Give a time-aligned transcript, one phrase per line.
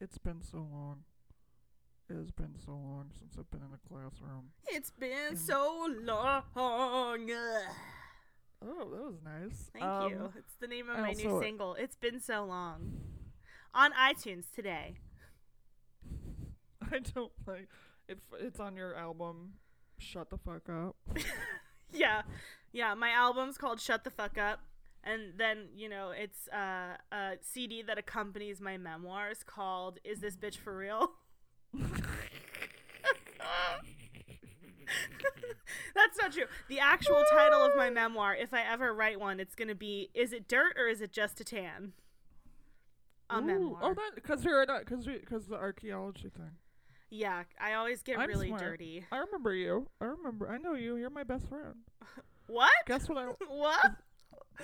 [0.00, 1.00] It's been so long.
[2.08, 4.50] It has been so long since I've been in a classroom.
[4.68, 7.30] It's been And- so long.
[8.60, 9.70] Oh, that was nice.
[9.72, 10.32] Thank Um, you.
[10.36, 11.74] It's the name of I my new single.
[11.74, 13.02] It's been so long.
[13.72, 14.96] On iTunes today.
[16.92, 17.68] I don't like
[18.08, 19.52] if it's on your album.
[19.98, 20.96] Shut the fuck up.
[21.92, 22.22] Yeah.
[22.72, 24.60] Yeah, my album's called Shut the Fuck Up.
[25.04, 30.36] And then, you know, it's uh, a CD that accompanies my memoirs called Is This
[30.36, 31.12] Bitch For Real?
[35.94, 36.44] That's not true.
[36.68, 40.10] The actual title of my memoir, if I ever write one, it's going to be
[40.14, 41.92] Is It Dirt or Is It Just a Tan?
[43.30, 43.80] A Ooh, memoir.
[43.82, 46.52] Oh, that because you're because because the archaeology thing.
[47.10, 48.62] yeah, I always get I'm really smart.
[48.62, 49.04] dirty.
[49.12, 49.88] I remember you.
[50.00, 50.48] I remember.
[50.48, 50.96] I know you.
[50.96, 51.74] You're my best friend.
[52.46, 52.70] What?
[52.86, 53.26] Guess what I.
[53.50, 53.90] What?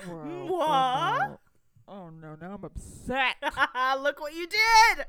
[0.09, 0.47] Wow.
[0.47, 0.69] What?
[0.69, 1.39] Oh no.
[1.87, 2.37] Oh no!
[2.41, 3.37] Now I'm upset.
[4.03, 5.07] Look what you did!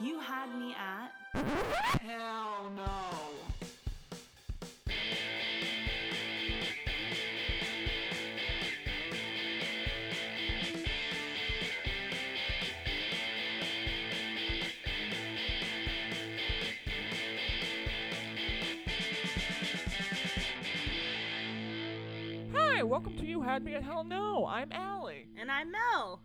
[0.00, 1.12] You had me at.
[2.00, 2.84] Hell no.
[22.84, 24.46] Welcome to You Had Me at Hell No.
[24.46, 25.26] I'm Allie.
[25.38, 26.20] And I'm Mel.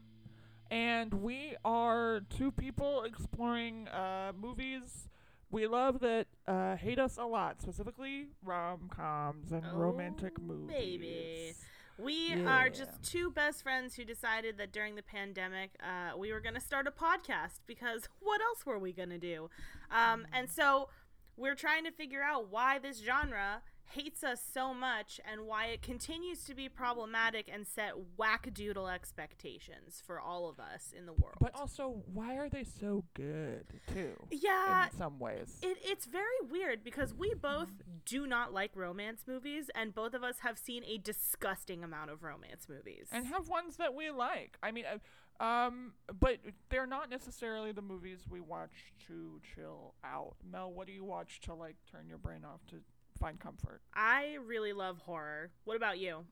[0.71, 5.07] and we are two people exploring uh, movies
[5.51, 10.67] we love that uh, hate us a lot, specifically rom coms and romantic Oh, movies.
[10.77, 11.53] baby.
[11.97, 12.47] We Yeah.
[12.65, 16.53] are just two best friends who decided that during the pandemic, uh, we were going
[16.53, 19.49] to start a podcast because what else were we going to do?
[19.89, 20.89] Um, and so
[21.35, 25.81] we're trying to figure out why this genre hates us so much and why it
[25.81, 31.37] continues to be problematic and set wackadoodle expectations for all of us in the world.
[31.39, 34.13] But also, why are they so good too?
[34.31, 35.57] yeah, in some ways.
[35.61, 37.69] It, it's very weird because we both
[38.05, 42.23] do not like romance movies, and both of us have seen a disgusting amount of
[42.23, 43.07] romance movies.
[43.11, 44.57] and have ones that we like.
[44.61, 46.37] I mean, uh, um, but
[46.69, 50.35] they're not necessarily the movies we watch to chill out.
[50.49, 52.77] Mel, what do you watch to like turn your brain off to
[53.19, 53.81] find comfort?
[53.93, 55.51] I really love horror.
[55.65, 56.25] What about you?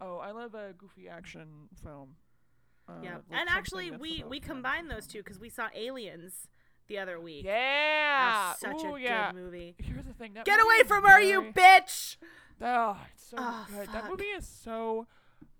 [0.00, 2.16] Oh, I love a goofy action film.
[2.88, 4.48] Uh, yeah, like and actually, we we fun.
[4.48, 6.48] combined those two because we saw Aliens
[6.88, 7.44] the other week.
[7.46, 9.32] Yeah, That's such Ooh, a yeah.
[9.32, 9.74] good movie.
[9.78, 10.34] Here's the thing.
[10.34, 12.16] That Get away from her, you bitch!
[12.60, 13.88] Oh, it's so Oh, good.
[13.92, 15.06] That movie is so.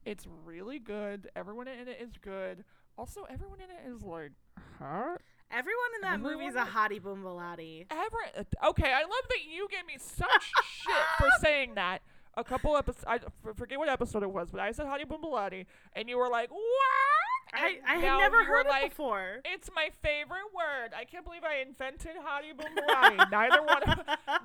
[0.05, 1.31] It's really good.
[1.34, 2.65] Everyone in it is good.
[2.99, 4.32] Also, everyone in it is like
[4.78, 5.22] hot.
[5.54, 7.87] Everyone in that Everyone is a hottie.
[7.88, 8.92] Ever okay?
[8.92, 12.03] I love that you gave me such shit for saying that.
[12.37, 13.20] A couple episodes, I
[13.54, 16.60] forget what episode it was, but I said "Hottie Boombalati," and you were like, "What?"
[17.53, 19.41] I, I had never heard it like, before.
[19.44, 20.91] It's my favorite word.
[20.97, 23.31] I can't believe I invented Hottie Boombalati.
[23.31, 24.00] neither one, of,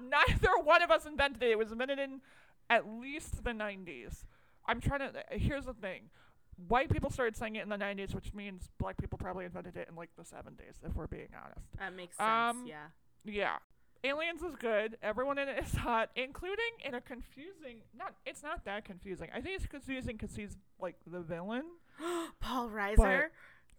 [0.08, 1.50] neither one of us invented it.
[1.50, 2.22] It was invented in
[2.70, 4.26] at least the '90s.
[4.68, 5.12] I'm trying to.
[5.32, 6.12] Here's the thing:
[6.68, 9.88] white people started saying it in the '90s, which means black people probably invented it
[9.90, 11.66] in like the '70s, if we're being honest.
[11.80, 12.30] That makes sense.
[12.30, 12.88] Um, yeah.
[13.26, 13.56] Yeah.
[14.04, 14.98] Aliens is good.
[15.04, 17.82] Everyone in it is hot, including in a confusing.
[17.98, 18.14] Not.
[18.26, 19.30] It's not that confusing.
[19.34, 21.64] I think it's confusing because he's like the villain.
[22.40, 23.28] Paul Reiser.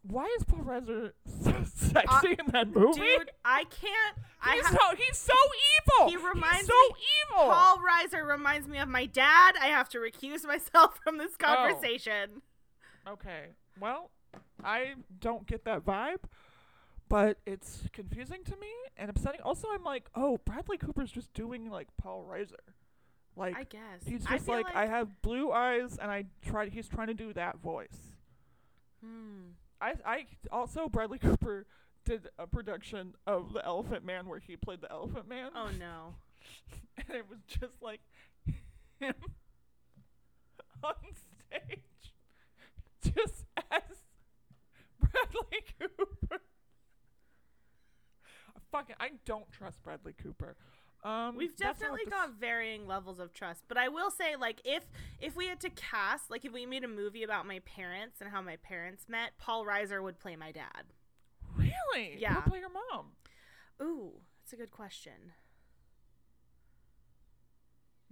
[0.02, 1.12] Why is Paul Reiser
[1.44, 3.00] so sexy in that movie?
[3.00, 4.16] Uh, Dude, I can't.
[4.42, 5.34] I He's ha- so he's so
[6.00, 6.08] evil.
[6.10, 6.94] He reminds he's so me-
[7.34, 7.52] evil.
[7.52, 9.54] Paul Reiser reminds me of my dad.
[9.60, 11.44] I have to recuse myself from this Oh.
[13.08, 13.48] Okay.
[13.80, 14.10] Well,
[14.64, 16.24] I don't get that vibe,
[17.08, 19.40] but it's confusing to me and upsetting.
[19.42, 22.54] Also, I'm like, oh, Bradley Cooper's just doing like Paul Reiser.
[23.36, 24.04] Like I guess.
[24.06, 26.68] he's I just feel like, I have blue eyes and I try.
[26.68, 27.96] He's trying to do that voice.
[29.02, 29.52] Hmm.
[29.80, 31.66] I I also Bradley Cooper
[32.04, 35.50] did a production of The Elephant Man where he played the Elephant Man.
[35.54, 36.16] Oh no.
[36.96, 38.00] and it was just like
[38.98, 39.14] him
[40.84, 40.94] on
[41.48, 41.80] stage,
[43.14, 43.82] just as
[44.98, 46.40] Bradley Cooper.
[48.72, 50.56] Fucking, I don't trust Bradley Cooper.
[51.02, 54.84] Um, We've definitely got varying levels of trust, but I will say, like, if
[55.18, 58.30] if we had to cast, like, if we made a movie about my parents and
[58.30, 60.92] how my parents met, Paul Reiser would play my dad.
[61.56, 62.16] really.
[62.18, 62.34] Yeah.
[62.34, 63.12] Who'll play your mom.
[63.82, 65.32] Ooh, that's a good question.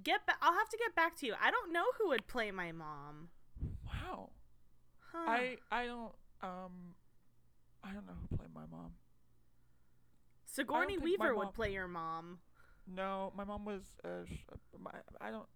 [0.02, 1.35] Get ba- I'll have to get back to you.
[1.40, 3.29] I don't know who would play my mom.
[3.85, 4.31] Wow.
[5.12, 5.31] Huh.
[5.31, 6.12] I I don't
[6.43, 6.94] um
[7.82, 8.93] I don't know who played my mom.
[10.46, 12.38] Sigourney Weaver mom- would play your mom.
[12.87, 13.82] No, my mom was.
[14.02, 14.44] Uh, sh-
[14.78, 14.90] my,
[15.20, 15.46] I don't.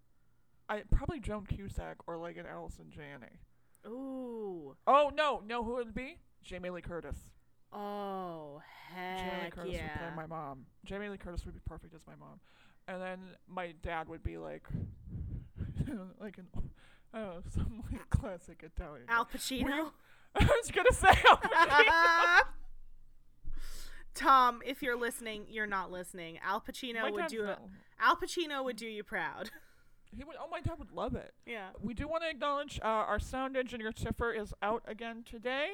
[0.69, 3.39] I probably Joan Cusack or like an Allison Janney.
[3.85, 4.75] Ooh.
[4.87, 6.17] Oh no, no, who would it be?
[6.43, 7.17] Jamie Lee Curtis.
[7.71, 8.61] Oh
[8.93, 10.15] Jamie Lee heck Curtis would play yeah.
[10.15, 10.65] my mom.
[10.85, 12.39] Jamie Lee Curtis would be perfect as my mom.
[12.87, 14.67] And then my dad would be like,
[16.19, 16.47] like an,
[17.13, 19.05] I don't know, some like classic Italian.
[19.09, 19.91] Al Pacino.
[20.35, 22.41] I was gonna say Al Pacino.
[24.15, 26.39] Tom, if you're listening, you're not listening.
[26.43, 27.47] Al Pacino My would do.
[27.99, 29.49] Al Pacino would do you proud.
[30.15, 30.35] He would.
[30.39, 31.33] Oh, my dad would love it.
[31.47, 31.69] yeah.
[31.81, 35.69] We do want to acknowledge uh, our sound engineer Tiffer is out again today.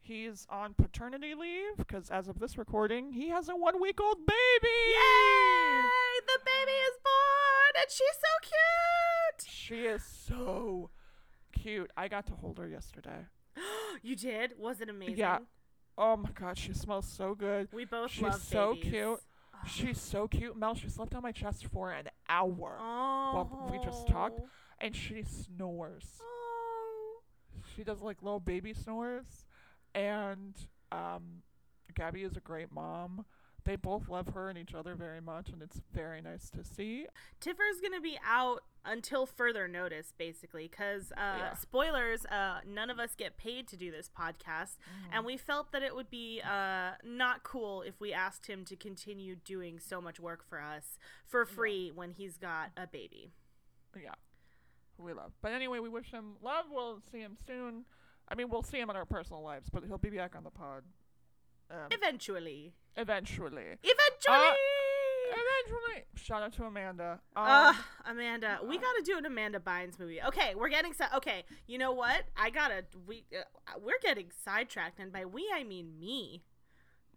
[0.00, 4.74] He's on paternity leave because as of this recording, he has a one-week-old baby.
[4.88, 5.82] Yay!
[6.26, 9.13] The baby is born, and she's so cute.
[9.46, 10.90] She is so
[11.52, 11.90] cute.
[11.96, 13.26] I got to hold her yesterday.
[14.02, 14.52] you did?
[14.58, 15.16] Was it amazing?
[15.16, 15.38] Yeah.
[15.96, 17.68] Oh my god, she smells so good.
[17.72, 18.90] We both She's love so babies.
[18.90, 19.20] cute.
[19.66, 20.56] She's so cute.
[20.56, 22.76] Mel, she slept on my chest for an hour.
[22.80, 23.68] Oh.
[23.70, 24.40] we just talked.
[24.80, 26.20] And she snores.
[26.20, 27.20] Oh.
[27.74, 29.46] She does like little baby snores.
[29.94, 30.54] And
[30.90, 31.42] um
[31.94, 33.24] Gabby is a great mom.
[33.64, 37.06] They both love her and each other very much and it's very nice to see.
[37.40, 41.54] Tiffer's gonna be out until further notice, basically, because uh, Yeah.
[41.54, 42.26] spoilers.
[42.26, 45.12] Uh, none of us get paid to do this podcast, Mm-hmm.
[45.14, 48.76] and we felt that it would be uh, not cool if we asked him to
[48.76, 53.32] continue doing so much work for us for free when he's got a baby.
[53.98, 54.12] Yeah.
[54.98, 55.32] We love.
[55.40, 56.66] But anyway, we wish him love.
[56.70, 57.86] We'll see him soon.
[58.28, 60.50] I mean, we'll see him in our personal lives, but he'll be back on the
[60.50, 60.82] pod.
[61.70, 63.62] Um, Eventually, eventually.
[63.82, 64.56] eventually.
[65.30, 66.04] Eventually.
[66.16, 67.20] Shout out to Amanda.
[67.34, 67.76] Um, Ugh,
[68.06, 70.22] Amanda, we gotta do an Amanda Bynes movie.
[70.22, 71.44] Okay, we're getting si- okay.
[71.66, 72.24] You know what?
[72.36, 72.84] I gotta.
[73.06, 73.42] We uh,
[73.82, 76.42] we're getting sidetracked, and by we I mean me.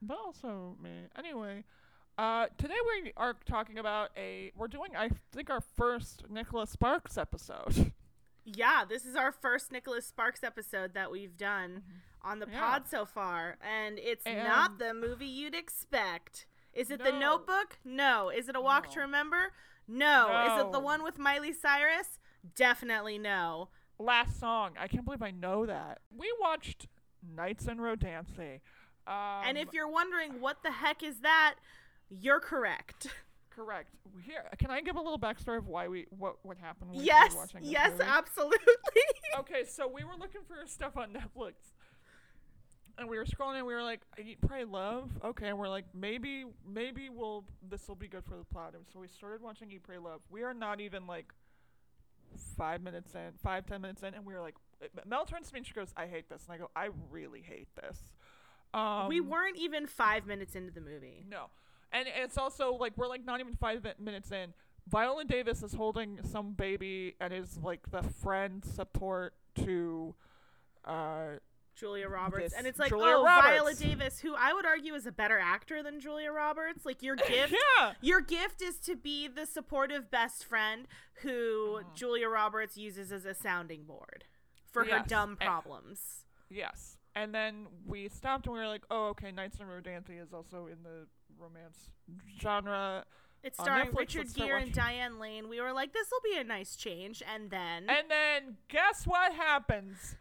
[0.01, 0.89] but also me.
[1.17, 1.63] Anyway,
[2.17, 4.51] uh, today we are talking about a.
[4.55, 7.91] We're doing, I think, our first Nicholas Sparks episode.
[8.49, 11.83] Yeah, this is our first Nicholas Sparks episode that we've done
[12.27, 12.47] on the.
[12.51, 12.59] Yeah.
[12.59, 16.45] pod so far, and it's And- not the movie you'd expect.
[16.73, 17.79] Is it the Notebook?
[17.83, 18.29] No.
[18.29, 19.53] Is it A Walk to Remember?
[19.87, 20.27] No.
[20.45, 22.19] Is it the one with Miley Cyrus?
[22.55, 23.69] Definitely no.
[23.97, 24.75] Last song.
[24.79, 26.01] I can't believe I know that.
[26.15, 26.87] We watched
[27.35, 28.61] Nights in Rodanthe.
[29.07, 31.55] Um, and if you're wondering what the heck is that,
[32.09, 33.07] you're correct.
[33.49, 33.89] correct,
[34.23, 36.91] here can I give a little backstory of why we what what happened?
[36.91, 38.03] When yes, we were watching this yes, movie?
[38.05, 38.73] absolutely.
[39.39, 41.53] okay, so we were looking for stuff on Netflix.
[42.99, 45.11] And we were scrolling and we were like, Eat, Pray, Love.
[45.23, 48.73] Okay, and we're like, maybe, maybe we'll, this will be good for the plot.
[48.73, 50.21] And so we started watching Eat, Pray, Love.
[50.31, 51.31] We are not even like
[52.57, 54.55] five minutes in, five, ten minutes in, and we were like,
[55.05, 56.43] Mel turns to me and she goes, I hate this.
[56.47, 57.99] And I go, I really hate this.
[58.73, 61.23] Um, we weren't even five minutes into the movie.
[61.29, 61.45] no.
[61.93, 64.53] And it's also like we're like not even five minutes in.
[64.89, 69.33] Viola Davis is holding some baby and is like the friend support
[69.63, 70.13] to
[70.83, 71.37] uh
[71.77, 72.45] Julia Roberts.
[72.45, 75.37] This and it's like, Julia oh, Viola Davis, who I would argue is a better
[75.39, 76.85] actor than Julia Roberts.
[76.85, 77.93] Like your gift Yeah.
[78.01, 80.87] your gift is to be the supportive best friend
[81.21, 81.87] who Mm-hmm.
[81.95, 84.25] Julia Roberts uses as a sounding board
[84.71, 86.25] for her dumb problems.
[86.49, 86.97] Yes.
[87.15, 90.67] And then we stopped and we were like, oh, okay, Nights in Rodanthe is also
[90.67, 91.07] in the
[91.39, 91.89] romance
[92.39, 93.05] genre.
[93.43, 94.71] It's starring Netflix, Richard Gere and.
[94.71, 95.49] Diane Lane.
[95.49, 97.23] We were like, this will be a nice change.
[97.33, 100.15] And then And then guess what happens?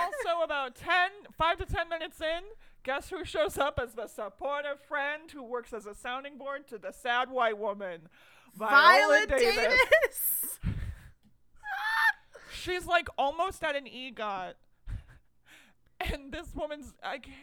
[0.00, 2.42] Also, about 10, 5 to 10 minutes in,
[2.82, 6.78] guess who shows up as the supportive friend who works as a sounding board to
[6.78, 8.08] the sad white woman?
[8.54, 10.58] Viola Davis.
[12.52, 14.54] She's like almost at an EGOT.
[16.12, 17.36] And this woman's, I can't,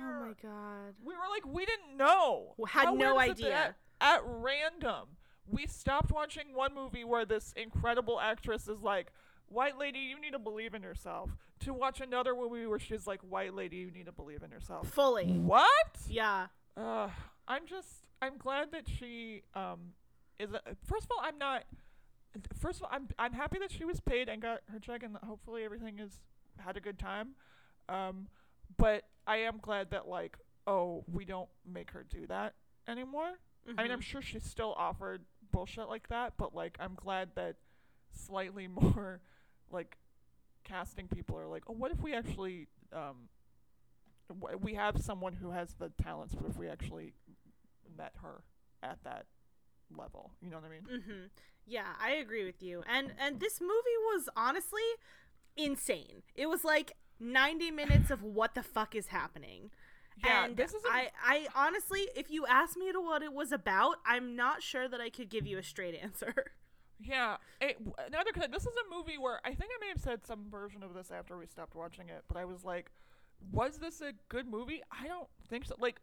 [0.00, 0.94] oh oh my god.
[1.04, 2.54] We were like, we didn't know.
[2.66, 3.74] Had How no weird is it that idea.
[4.00, 5.08] At, at random,
[5.46, 9.12] we stopped watching one movie where this incredible actress is like,
[9.50, 11.30] "White lady, you need to believe in yourself."
[11.60, 14.88] To watch another movie where she's like, "White lady, you need to believe in yourself."
[14.88, 15.26] Fully.
[15.38, 15.98] What?
[16.08, 16.46] Yeah.
[16.76, 17.10] Uh,
[17.46, 19.92] I'm just, I'm glad that she um
[20.38, 20.52] is.
[20.52, 21.64] A, first of all, I'm not.
[22.60, 25.16] First of all, I'm I'm happy that she was paid and got her check, and
[25.16, 26.20] hopefully everything is
[26.58, 27.30] had a good time.
[27.88, 28.28] Um,
[28.76, 32.54] but I am glad that like, oh, we don't make her do that
[32.86, 33.32] anymore.
[33.66, 34.02] I mean, I'm Mhm.
[34.04, 37.56] sure she's still offered bullshit like that, but like, I'm glad that
[38.12, 39.20] slightly more
[39.70, 39.96] like
[40.64, 43.28] casting people are like, oh, what if we actually um
[44.28, 47.12] w- we have someone who has the talents, but if we actually
[47.96, 48.42] met her
[48.82, 49.26] at that
[49.96, 51.00] level, you know what I mean?
[51.00, 51.26] Mm-hmm.
[51.66, 52.82] Yeah, I agree with you.
[52.88, 54.82] And and this movie was honestly
[55.56, 56.22] insane.
[56.34, 59.70] It was like 90 minutes of what the fuck is happening.
[60.24, 63.32] Yeah, and this is a- I I honestly, if you asked me to what it
[63.32, 66.34] was about, I'm not sure that I could give you a straight answer.
[67.02, 67.36] Yeah.
[67.60, 70.82] It, another this is a movie where I think I may have said some version
[70.82, 72.90] of this after we stopped watching it, but I was like,
[73.52, 74.82] was this a good movie?
[74.90, 75.74] I don't think so.
[75.78, 76.00] Like,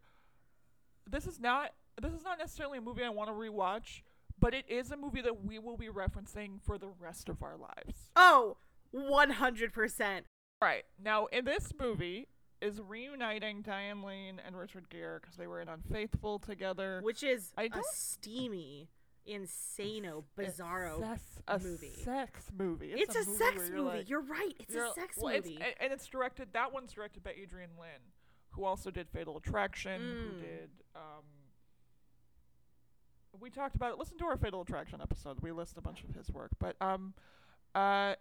[1.10, 4.01] this is not this is not necessarily a movie I want to rewatch,
[4.39, 7.58] but it is a movie that we will be referencing for the rest of our
[7.58, 8.12] lives.
[8.16, 8.58] Oh,
[8.96, 10.22] 100%.
[10.62, 10.84] Right.
[11.04, 12.27] Now, in this movie
[12.62, 17.00] is reuniting Diane Lane and Richard Gere because they were in Unfaithful together.
[17.04, 18.89] Which is I a steamy,
[19.27, 21.00] insano, A bizarro.
[21.00, 21.93] sex- a movie.
[22.03, 22.91] sex movie.
[22.93, 23.69] It's, a, movie sex movie.
[23.74, 24.53] you're like- you're right.
[24.60, 25.57] It's you're- a sex well, movie.
[25.62, 26.53] a- and it's directed.
[26.53, 28.12] That one's directed by Adrian Lyne,
[28.51, 30.01] who also did Fatal Attraction.
[30.01, 30.41] Who Mm.
[30.41, 30.69] did?
[30.96, 31.24] Um,
[33.39, 34.00] we talked about it.
[34.00, 35.39] Listen to our Fatal Attraction episode.
[35.41, 36.51] We list a bunch of his work.
[36.60, 37.13] But um,
[37.75, 38.15] uh,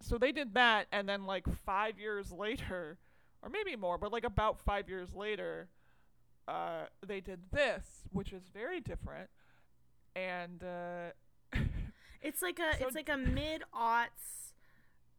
[0.00, 2.98] so they did that, and then like five years later,
[3.42, 5.68] or maybe more, but like about five years later,
[6.48, 9.30] uh, they did this, which is very different,
[10.16, 11.58] and uh.
[12.22, 14.52] It's like a So- it's like a mid aughts,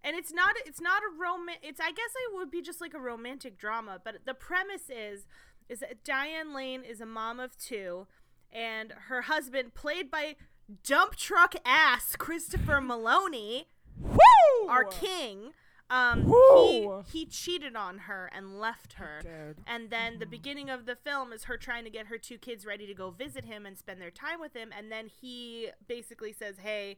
[0.03, 1.45] and it's not it's not a rom.
[1.61, 5.25] It's I guess it would be just like a romantic drama, but the premise is
[5.69, 8.07] is that Diane Lane is a mom of two,
[8.51, 10.35] and her husband, played by
[10.83, 13.65] dump truck ass Christopher Meloni,
[13.97, 14.67] Woo!
[14.67, 15.51] our king,
[15.89, 19.21] um, he he cheated on her and left her.
[19.65, 22.65] And then the beginning of the film is her trying to get her two kids
[22.65, 24.71] ready to go visit him and spend their time with him.
[24.77, 26.97] And then he basically says, Hey,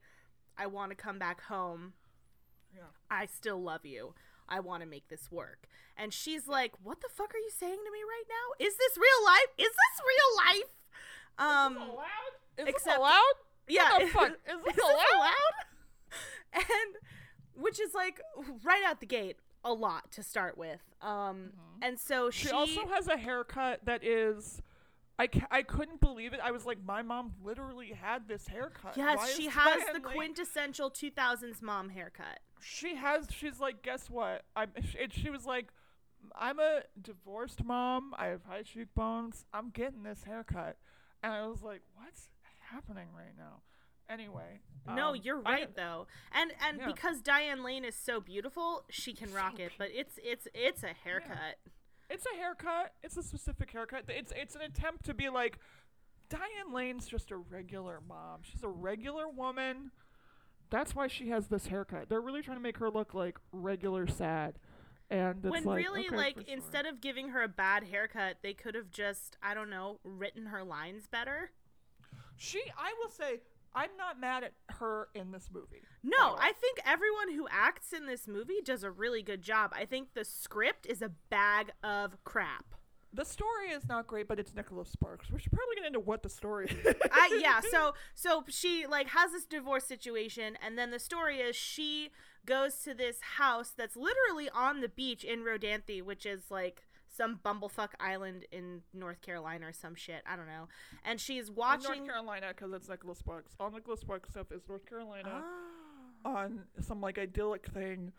[0.57, 1.93] I want to come back home.
[2.75, 2.83] Yeah.
[3.09, 4.13] I still love you.
[4.47, 5.67] I want to make this work.
[5.95, 8.65] And she's like, What the fuck are you saying to me right now?
[8.65, 9.49] Is this real life?
[9.57, 10.69] Is this real life?
[11.37, 12.33] Um, is this allowed?
[12.57, 13.33] Is except- this allowed?
[13.67, 13.91] yeah.
[13.91, 14.29] What the fuck?
[14.31, 15.15] Is Is this this allowed?
[15.15, 15.55] allowed?
[16.53, 16.95] and
[17.59, 18.19] which is like
[18.63, 20.81] right out the gate a lot to start with.
[21.01, 21.51] Um,
[21.81, 24.61] and so she, She also has a haircut that is.
[25.21, 26.39] I, ca- I couldn't believe it.
[26.41, 28.95] I was like, my mom literally had this haircut.
[28.95, 32.39] yes, Why she has the Lane- quintessential 2000s mom haircut.
[32.61, 33.27] She has.
[33.29, 34.43] She's like, guess what?
[34.55, 34.69] I'm.
[34.81, 35.73] She, she was like,
[36.37, 38.13] I'm a divorced mom.
[38.17, 39.45] I have high cheekbones.
[39.53, 40.77] I'm getting this haircut,
[41.21, 43.61] and I was like, what's happening right now?
[44.09, 44.59] Anyway.
[44.87, 46.07] no, um, you're right didn't- though.
[46.31, 46.87] And and Yeah.
[46.87, 50.93] because Diane Lane is so beautiful, she can rock it, but it's it's it's a
[50.93, 51.59] haircut.
[52.09, 52.95] It's a haircut.
[53.03, 54.05] It's a specific haircut.
[54.07, 55.59] It's it's an attempt to be like
[56.29, 58.41] Diane Lane's just a regular mom.
[58.41, 59.91] She's a regular woman.
[60.71, 62.09] That's why she has this haircut.
[62.09, 64.59] They're really trying to make her look like regular sad.
[65.11, 66.43] And it's when like, really okay, like sure.
[66.47, 70.45] instead of giving her a bad haircut, they could have just, I don't know, written
[70.47, 71.51] her lines better.
[72.37, 73.41] she I will say
[73.75, 75.83] I'm not mad at her in this movie.
[76.03, 76.35] No.
[76.39, 79.71] I think everyone who acts in this movie does a really good job.
[79.75, 82.65] I think the script is a bag of crap.
[83.13, 85.31] the story is not great, but it's Nicholas Sparks.
[85.31, 86.95] We should probably get into what the story is.
[87.11, 91.55] I yeah, so so she like has this divorce situation and then the story is
[91.55, 92.11] she
[92.45, 96.83] goes to this house that's literally on the beach in Rodanthe, which is like
[97.19, 100.23] some bumblefuck island in North Carolina or some shit.
[100.25, 100.69] I don't know.
[101.03, 103.51] And she's In watching North Carolina because it's Nicholas Sparks.
[103.59, 105.43] All Nicholas Sparks stuff is North Carolina.
[105.43, 105.43] Ah.
[106.25, 108.11] on some like idyllic thing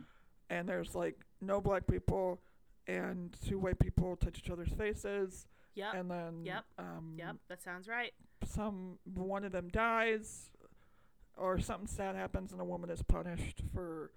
[0.48, 2.40] and there's like no black people
[2.86, 5.94] and two white people touch each other's faces Yep.
[5.94, 6.64] and then Yep.
[6.78, 8.12] um Yep, that sounds right.
[8.46, 10.50] some one of them dies
[11.36, 14.12] or something sad happens and a woman is punished for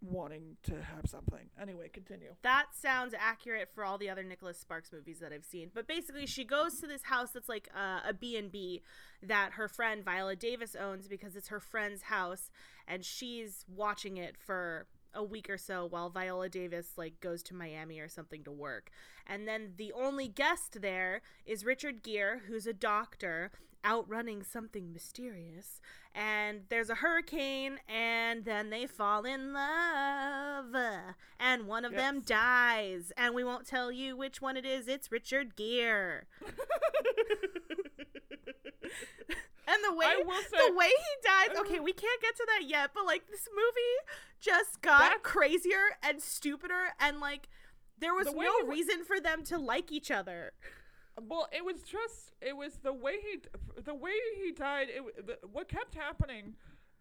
[0.00, 1.50] wanting to have something.
[1.60, 2.34] Anyway, continue.
[2.42, 5.70] That sounds accurate for all the other Nicholas Sparks movies that I've seen.
[5.74, 8.82] But basically, she goes to this house that's like uh, a B&B
[9.22, 12.50] that her friend Viola Davis owns because it's her friend's house
[12.86, 17.54] and she's watching it for a week or so while Viola Davis like goes to
[17.54, 18.90] Miami or something to work.
[19.26, 23.50] And then the only guest there is Richard Gere, who's a doctor
[23.84, 25.80] outrunning something mysterious.
[26.14, 30.74] And there's a hurricane and then they fall in love.
[31.38, 33.12] And one of them dies.
[33.16, 34.88] And we won't tell you which one it is.
[34.88, 36.22] It's Richard Gere.
[39.68, 41.58] And the way will the way he dies.
[41.58, 46.22] Okay, we can't get to that yet, but like this movie just got crazier and
[46.22, 47.48] stupider, and like
[47.98, 50.52] there was The no reason for them to like each other.
[51.26, 53.40] Well, it was just it was the way he
[53.82, 54.88] the way he died.
[54.90, 56.54] It the, what kept happening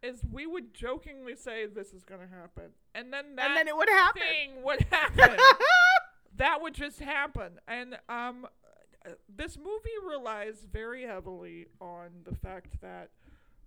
[0.04, 3.76] is we would jokingly say this is gonna happen, and then that and then it
[3.76, 4.22] would happen.
[4.22, 5.38] thing would happen.
[6.36, 8.48] that would just happen, and um,
[9.34, 13.10] this movie relies very heavily on the fact that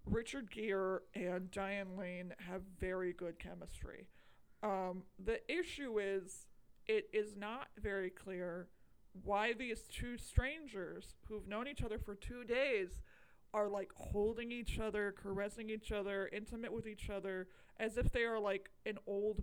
[0.07, 4.09] Richard Gere and Diane Lane have very good chemistry.
[4.62, 6.47] Um, the issue is
[6.87, 8.69] it is not very clear
[9.25, 13.00] why these two strangers who've known each other for two days
[13.52, 17.49] are like holding each other, caressing each other, intimate with each other,
[17.79, 19.43] as if they are like an old.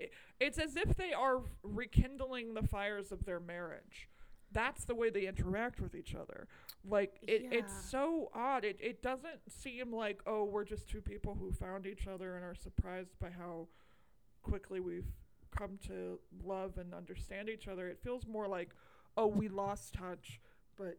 [0.00, 0.06] Eh,
[0.40, 4.08] it's as if they are rekindling the fires of their marriage.
[4.52, 6.48] That's the way they interact with each other.
[6.84, 8.64] Like it, it's so odd.
[8.64, 12.44] It it doesn't seem like oh we're just two people who found each other and
[12.44, 13.68] are surprised by how
[14.42, 15.10] quickly we've
[15.56, 17.88] come to love and understand each other.
[17.88, 18.70] It feels more like
[19.16, 20.40] oh we lost touch,
[20.76, 20.98] but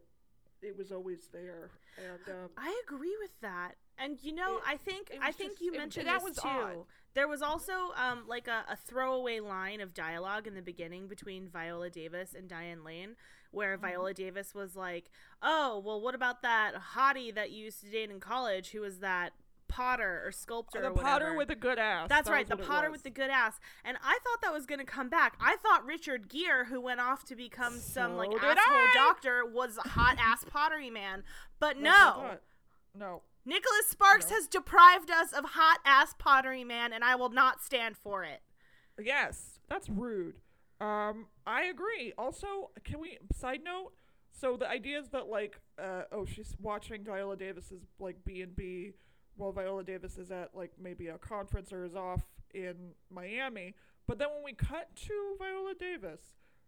[0.62, 1.70] it was always there.
[1.98, 3.72] And um, I agree with that.
[3.98, 6.36] And you know, It- I think I think just- you it- mentioned that this was
[6.36, 6.48] too.
[6.48, 6.76] odd.
[7.14, 11.48] There was also um, like a, a throwaway line of dialogue in the beginning between
[11.48, 13.16] Viola Davis and Diane Lane,
[13.50, 13.86] where Mm-hmm.
[13.86, 15.10] Viola Davis was like,
[15.42, 18.70] "Oh, well, what about that hottie that you used to date in college?
[18.70, 19.32] Who was that
[19.68, 20.80] potter or sculptor?
[20.80, 22.08] the or potter with a good ass.
[22.08, 23.60] That's that right, the potter with the good ass.
[23.84, 25.36] And I thought that was going to come back.
[25.40, 28.90] I thought Richard Gere, who went off to become some like asshole I.
[28.94, 31.22] doctor, was a hot ass pottery man.
[31.60, 32.30] But That's what I
[32.94, 33.06] no.
[33.06, 33.22] No.
[33.44, 34.36] Nicholas Sparks No.
[34.36, 38.40] has deprived us of hot ass pottery man, and I will not stand for it.
[39.00, 40.34] Yes, that's rude.
[40.80, 42.12] Um, I agree.
[42.18, 43.92] Also, can we side note?
[44.32, 48.54] So the idea is that like, uh, oh, she's watching Viola Davis's like B and
[48.54, 48.92] B,
[49.38, 53.74] while Viola Davis is at like maybe a conference or is off in Miami.
[54.06, 56.20] But then when we cut to Viola Davis,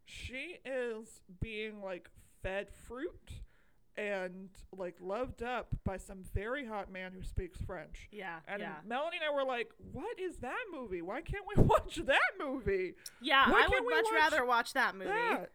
[0.05, 2.11] she is being like
[2.43, 3.31] fed fruit
[3.97, 8.09] and like loved up by some very hot man who speaks French.
[8.11, 11.03] Yeah, And yeah, Melanie and I were like, "What is that movie?
[11.03, 13.51] Why can't we watch that movie?" yeah.
[13.51, 15.11] Why I would much watch rather watch that movie.
[15.11, 15.51] That.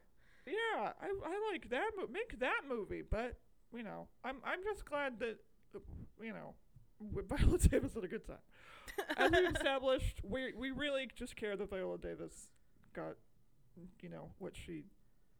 [0.45, 1.91] Yeah, I, I like that.
[1.98, 3.38] Mo- make that movie, but
[3.74, 5.38] you know, I'm I'm just glad that
[6.22, 6.53] you know,
[7.28, 8.38] Viola Davis had a good time.
[9.18, 12.48] As we established, we we really just care that Viola Davis
[12.94, 13.16] got,
[14.02, 14.84] you know, what she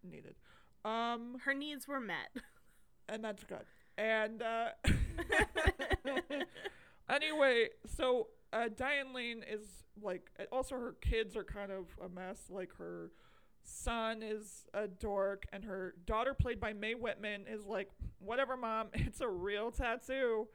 [0.04, 0.36] needed,
[0.84, 2.30] um, Her needs were met.
[3.10, 3.66] and that's good.
[3.98, 4.70] And uh,
[7.10, 9.62] anyway, so uh, Diane Lane is
[10.02, 12.44] like, also her kids are kind of a mess.
[12.50, 13.12] Like her
[13.64, 18.90] son is a dork, and her daughter, played by Mae Whitman, is like, whatever, mom,
[18.94, 20.48] it's a real tattoo.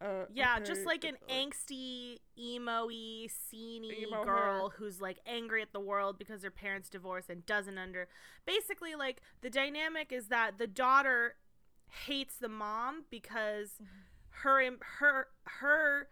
[0.00, 4.78] Uh, Yeah, okay, just like an angsty, emo-y, sceney Emo girl hair.
[4.78, 8.06] who's like angry at the world because her parents divorced and doesn't under.
[8.46, 11.34] Basically, like the dynamic is that the daughter
[12.06, 14.42] hates the mom because Mm-hmm.
[14.42, 15.26] her her
[15.60, 16.08] her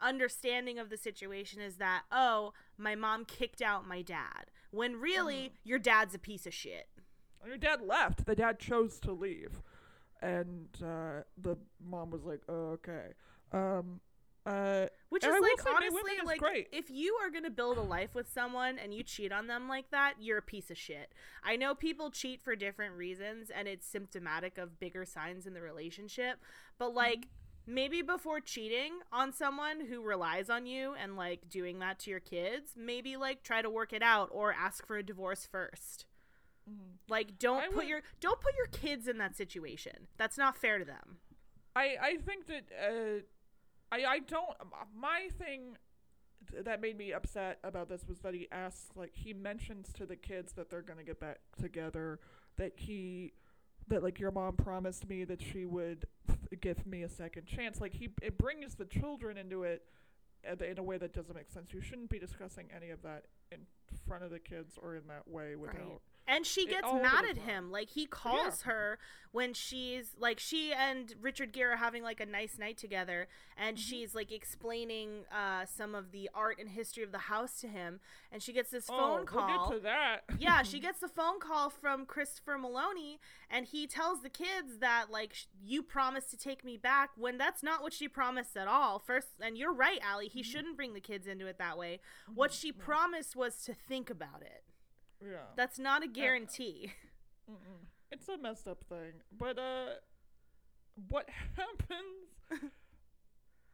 [0.00, 5.34] understanding of the situation is that oh my mom kicked out my dad when really
[5.48, 5.68] Mm-hmm.
[5.68, 6.86] your dad's a piece of shit.
[7.46, 8.26] Your dad left.
[8.26, 9.60] The dad chose to leave,
[10.22, 13.14] and uh, the mom was like, oh, "Okay."
[13.52, 14.00] Um,
[14.48, 16.68] uh, Which is like say honestly is like great.
[16.72, 19.90] if you are gonna build a life with someone and you cheat on them like
[19.90, 21.12] that, you're a piece of shit.
[21.44, 25.60] I know people cheat for different reasons and it's symptomatic of bigger signs in the
[25.60, 26.38] relationship,
[26.78, 27.28] but like
[27.66, 32.20] maybe before cheating on someone who relies on you and like doing that to your
[32.20, 36.06] kids, maybe like try to work it out or ask for a divorce first.
[37.08, 40.08] Like don't I put would- your don't put your kids in that situation.
[40.16, 41.18] That's not fair to them.
[41.76, 43.20] I I think that uh,
[43.92, 44.56] I I don't.
[44.94, 45.76] My thing
[46.64, 50.16] that made me upset about this was that he asks like he mentions to the
[50.16, 52.20] kids that they're gonna get back together.
[52.56, 53.32] That he
[53.88, 56.06] that like your mom promised me that she would
[56.60, 57.80] give me a second chance.
[57.80, 59.82] Like he it brings the children into it
[60.48, 61.72] uh, in a way that doesn't make sense.
[61.72, 63.60] You shouldn't be discussing any of that in
[64.06, 66.00] front of the kids or in that way without.
[66.28, 67.70] And she gets mad at him.
[67.72, 68.98] Like he calls her
[69.32, 73.76] when she's like she and Richard Gere are having like a nice night together and
[73.76, 73.82] Mm-hmm.
[73.82, 78.00] she's like explaining uh some of the art and history of the house to him
[78.32, 79.68] and she gets this oh, phone we'll call.
[79.68, 80.20] get to that.
[80.38, 83.18] yeah, she gets the phone call from Christopher Meloni
[83.50, 87.36] and he tells the kids that like sh- you promised to take me back when
[87.36, 88.98] that's not what she promised at all.
[88.98, 90.38] First and you're right, Allie, Mm-hmm.
[90.38, 92.00] he shouldn't bring the kids into it that way.
[92.34, 94.64] What she promised was to think about it.
[95.22, 95.46] Yeah.
[95.56, 96.92] That's not a guarantee.
[97.50, 97.86] Mm-mm.
[98.10, 99.22] It's a messed up thing.
[99.36, 99.86] But uh
[101.08, 102.72] what happens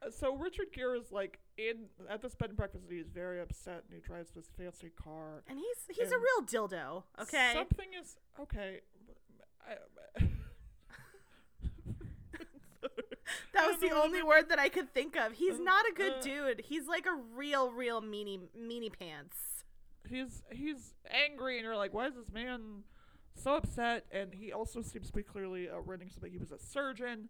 [0.01, 3.39] Uh, so Richard Gere is like in at this bed and breakfast and he's very
[3.41, 5.43] upset and he drives this fancy car.
[5.47, 7.51] And he's he's a real dildo, okay?
[7.53, 8.81] Something is okay.
[9.67, 9.75] I,
[13.53, 15.33] that was the only word that I could think of.
[15.33, 16.61] He's Uh, not a good uh, dude.
[16.65, 19.54] He's like a real, real meanie meanie pants.
[20.09, 22.83] He's he's angry and you're like, why is this man
[23.35, 24.05] so upset?
[24.11, 26.31] And he also seems to be clearly uh, running something.
[26.31, 27.29] He was a surgeon,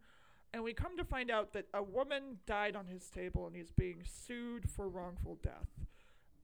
[0.54, 3.72] and we come to find out that a woman died on his table and he's
[3.72, 5.70] being sued for wrongful death.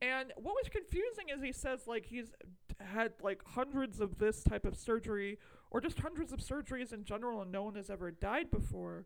[0.02, 2.34] And what was confusing is he says like he's
[2.80, 5.38] had like hundreds of this type of surgery
[5.70, 9.06] or just hundreds of surgeries in general and no one has ever died before.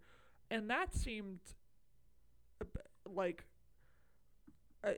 [0.49, 1.39] and that seemed
[3.13, 3.45] like
[4.85, 4.95] I,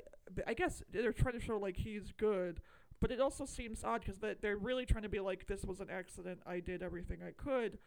[0.47, 2.61] I guess they're trying to show like he's good,
[2.99, 5.79] but it also seems odd because that they're really trying to be like this was
[5.79, 6.39] an accident.
[6.45, 7.77] I did everything I could,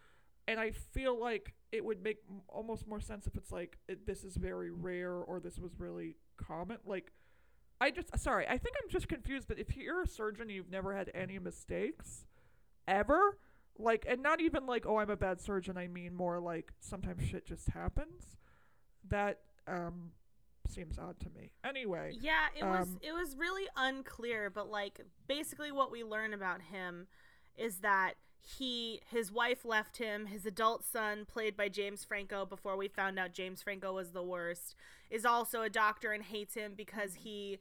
[0.48, 4.06] and I feel like it would make m- almost more sense if it's like it,
[4.06, 6.78] this is very rare or this was really common.
[6.84, 7.12] Like,
[7.80, 10.70] I just sorry, I think I'm just confused But if you're a surgeon, and you've
[10.70, 12.24] never had any mistakes,
[12.88, 13.38] ever,
[13.78, 15.76] like, and not even like oh I'm a bad surgeon.
[15.76, 18.36] I mean more like sometimes shit just happens.
[19.08, 20.12] That um
[20.70, 21.50] seems odd to me.
[21.64, 26.33] Anyway, Yeah, it was Um, it was really unclear, but like basically what we learn
[26.33, 27.06] about him
[27.56, 32.76] is that he his wife left him, his adult son played by James Franco before
[32.76, 34.74] we found out James Franco was the worst,
[35.11, 37.59] is also a doctor and hates him because he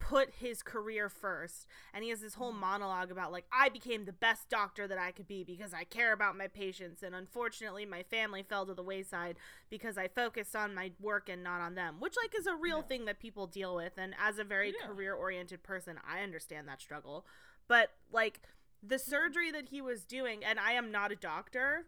[0.00, 1.66] put his career first.
[1.94, 5.12] And he has this whole monologue about like I became the best doctor that I
[5.12, 7.02] could be because I care about my patients.
[7.04, 9.36] And unfortunately my family fell to the wayside
[9.68, 12.78] because I focused on my work and not on them which like is a real
[12.78, 12.84] Yeah.
[12.84, 13.92] thing that people deal with.
[13.98, 14.86] And as a very Yeah.
[14.86, 17.26] career oriented person I understand that struggle.
[17.68, 18.40] But like
[18.82, 21.86] the surgery that he was doing and I am not a doctor.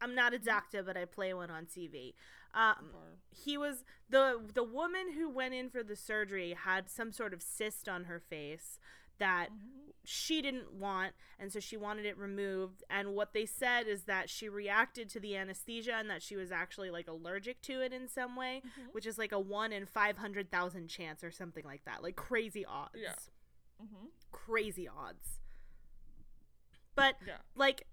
[0.00, 0.46] I'm not a mm-hmm.
[0.46, 2.14] doctor but I play one on TV
[2.54, 2.90] um,
[3.30, 7.42] he was the the woman who went in for the surgery had some sort of
[7.42, 8.78] cyst on her face
[9.18, 9.48] that
[10.04, 14.28] she didn't want and so she wanted it removed and what they said is that
[14.28, 18.08] she reacted to the anesthesia and that she was actually like allergic to it in
[18.08, 18.60] some way
[18.90, 22.96] which is like a 1 in 500,000 chance or something like that like crazy odds.
[22.96, 23.12] Yeah.
[23.82, 24.06] mm-hmm.
[24.32, 25.38] crazy odds.
[26.94, 27.86] But yeah, like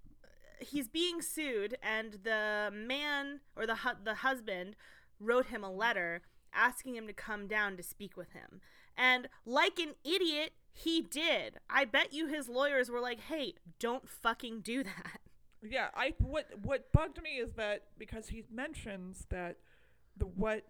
[0.61, 4.75] he's being sued and the man or the hu- the husband
[5.19, 6.21] wrote him a letter
[6.53, 8.61] asking him to come down to speak with him
[8.97, 14.07] and like an idiot he did i bet you his lawyers were like hey don't
[14.09, 15.19] fucking do that
[15.61, 15.89] yeah.
[15.93, 19.57] I what what bugged me is that because he mentions that
[20.17, 20.65] the what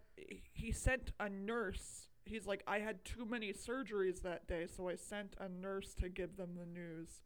[0.52, 2.08] he sent a nurse.
[2.24, 6.08] He's like, I had too many surgeries that day, so I sent a nurse to
[6.08, 7.22] give them the news,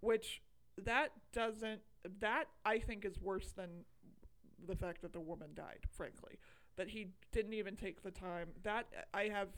[0.00, 0.40] which
[0.84, 1.80] that doesn't
[2.20, 3.84] that I think is worse than
[4.66, 5.80] the fact that the woman died.
[5.90, 6.38] Frankly,
[6.76, 8.48] that he didn't even take the time.
[8.62, 9.48] That I have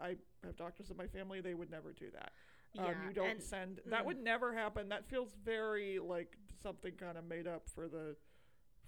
[0.00, 1.40] I have doctors in my family.
[1.40, 2.32] They would never do that.
[2.78, 4.06] um, Yeah, you don't send that mm.
[4.06, 8.16] would never happen that feels very like something kind of made up for the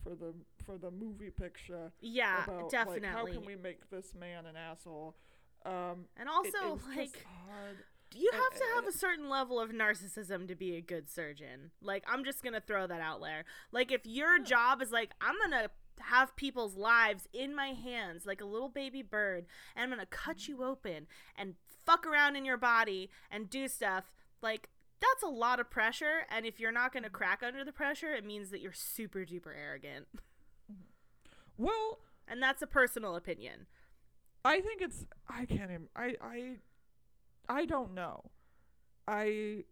[0.03, 4.15] for the for the movie picture yeah about definitely like how can we make this
[4.15, 5.17] man an asshole
[5.65, 7.79] um and also it like hard.
[8.15, 11.71] You have to have a certain level of narcissism to be a good surgeon.
[11.83, 13.45] Like i'm just gonna throw that out there.
[13.73, 14.45] Like if your Yeah.
[14.45, 19.01] job is like i'm gonna have people's lives in my hands like a little baby
[19.01, 19.47] bird
[19.77, 20.49] and i'm gonna cut mm.
[20.49, 21.55] you open and
[21.87, 24.69] fuck around in your body and do stuff like
[25.01, 26.25] that's a lot of pressure.
[26.31, 27.13] And if you're not gonna mm.
[27.13, 30.07] crack under the pressure it means that you're super duper arrogant.
[31.57, 33.67] Well and that's a personal opinion.
[34.45, 36.57] I think it's i can't even i i
[37.49, 38.31] i don't know.
[39.07, 39.65] I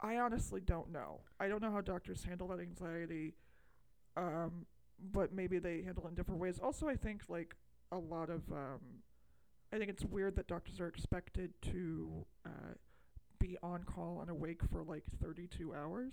[0.00, 1.20] i honestly don't know.
[1.40, 3.34] I don't know how doctors handle that anxiety
[4.16, 4.66] um
[5.12, 6.58] but maybe they handle it in different ways.
[6.62, 7.56] Also i think like
[7.92, 8.80] a lot of um
[9.72, 12.74] i think it's weird that doctors are expected to uh
[13.38, 16.12] be on call and awake for like 32 hours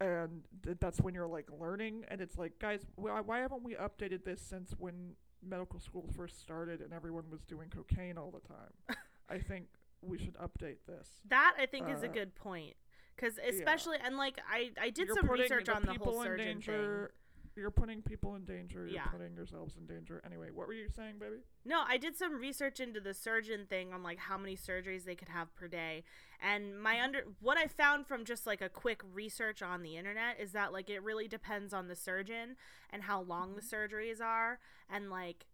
[0.00, 3.74] and th- that's when you're like learning and it's like guys why, why haven't we
[3.74, 8.46] updated this since when medical school first started and everyone was doing cocaine all the
[8.46, 8.96] time
[9.32, 9.66] i think
[10.02, 12.74] we should update this That I think is a Uh, good point.
[13.14, 17.12] Because especially, and like I, I did You're some research on the whole surgeon danger
[17.54, 19.04] you're putting people in danger you're Yeah.
[19.12, 21.36] putting yourselves in danger anyway what were you saying baby.
[21.64, 25.14] No, I did some research into the surgeon thing on like how many surgeries they
[25.14, 26.02] could have per day.
[26.40, 30.40] And my under what I found from just like a quick research on the internet
[30.40, 32.56] is that like it really depends on the surgeon
[32.90, 35.44] and how long the surgeries are and like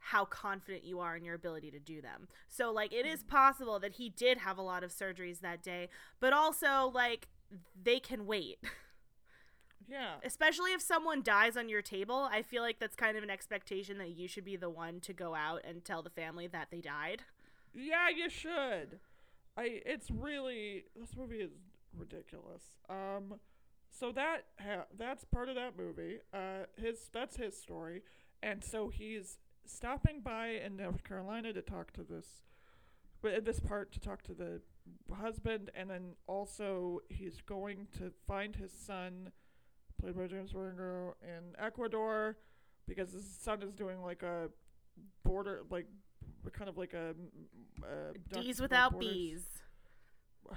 [0.00, 2.26] how confident you are in your ability to do them.
[2.48, 5.88] So like it is possible that he did have a lot of surgeries that day,
[6.20, 7.28] but also like
[7.80, 8.58] they can wait.
[9.88, 10.14] yeah.
[10.24, 13.98] Especially if someone dies on your table i feel like that's kind of an expectation
[13.98, 16.80] that you should be the one to go out and tell the family that they
[16.80, 17.22] died.
[17.74, 18.98] Yeah you should.
[19.56, 21.52] I it's really this movie is
[21.96, 22.62] ridiculous.
[22.88, 23.38] Um
[23.90, 26.18] so that ha- that's part of that movie.
[26.32, 28.02] Uh his that's his story.
[28.42, 32.42] And so he's stopping by in north carolina to talk to this
[33.22, 34.60] but in this part to talk to the
[35.14, 39.30] husband and then also he's going to find his son
[40.00, 42.36] played by james Franco in ecuador
[42.88, 44.48] because his son is doing like a
[45.24, 45.86] border like
[46.52, 47.14] kind of like a
[47.82, 49.42] uh, Without without Borders- bees.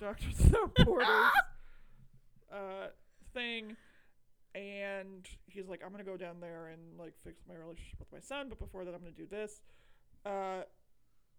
[0.00, 1.06] Doctors Without Borders
[2.52, 2.88] uh,
[3.32, 3.76] thing,
[4.56, 8.20] and he's like, I'm gonna go down there and like fix my relationship with my
[8.20, 9.60] son, but before that, I'm gonna do this.
[10.24, 10.62] Uh,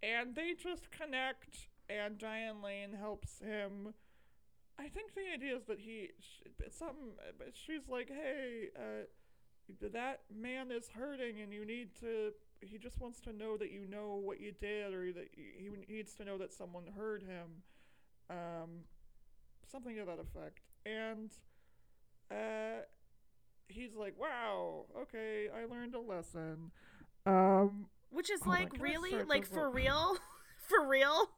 [0.03, 3.93] and they just connect, and Diane Lane helps him.
[4.79, 6.09] I think the idea is that he,
[6.59, 9.05] it's something, but she's like, hey, uh,
[9.91, 12.31] that man is hurting, and you need to.
[12.61, 16.13] He just wants to know that you know what you did, or that he needs
[16.15, 17.63] to know that someone heard him.
[18.29, 18.83] Um,
[19.69, 20.61] something to that effect.
[20.85, 21.31] And
[22.31, 22.83] uh,
[23.69, 26.71] he's like, "Wow, okay, I learned a lesson."
[27.25, 30.17] Um, Which is on, like really like for real,
[30.57, 31.29] for real.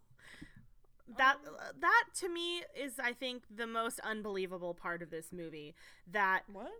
[1.18, 5.74] That Um, that to me is I think the most unbelievable part of this movie
[6.12, 6.72] that what?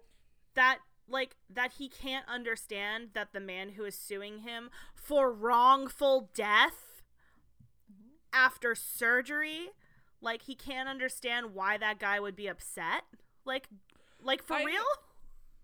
[0.54, 6.30] that like that he can't understand that the man who is suing him for wrongful
[6.36, 7.02] death
[7.92, 8.10] Mm-hmm.
[8.34, 9.70] after surgery
[10.22, 13.04] like he can't understand why that guy would be upset
[13.46, 13.68] like
[14.22, 14.84] like for I- real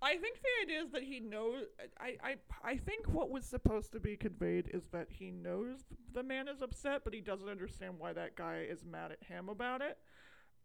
[0.06, 1.64] I think the idea is that he knows.
[2.00, 5.80] I, I, I think what was supposed to be conveyed is that he knows
[6.14, 9.50] the man is upset, but he doesn't understand why that guy is mad at him
[9.50, 9.98] about it.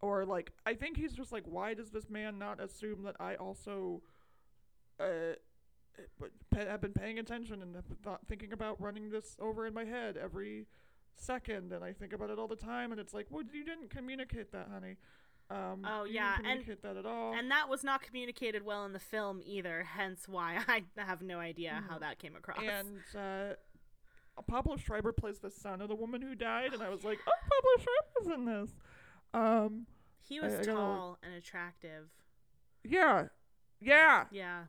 [0.03, 3.37] Or like, I think he's just like, why does this man not assume that I
[3.37, 4.03] also,
[4.99, 5.37] uh,
[6.53, 10.67] have been paying attention and thought, thinking about running this over in my head every
[11.17, 13.89] second, and I think about it all the time, and it's like, well, you didn't
[13.89, 14.97] communicate that, honey.
[15.51, 17.05] Um, Oh, yeah, and- that
[17.37, 21.39] and that was not communicated well in the film either hence why i have no
[21.41, 22.01] idea how Mhm.
[22.01, 23.55] that came across and uh,
[24.47, 27.33] Pablo Schreiber plays the son of the woman who died, and I was like, oh,
[27.51, 28.71] Pablo Schreiber's in this.
[29.35, 29.87] Um,
[30.23, 32.09] he was I- I gotta tall and attractive
[32.85, 33.27] yeah,
[33.81, 34.25] yeah.
[34.31, 34.65] yeah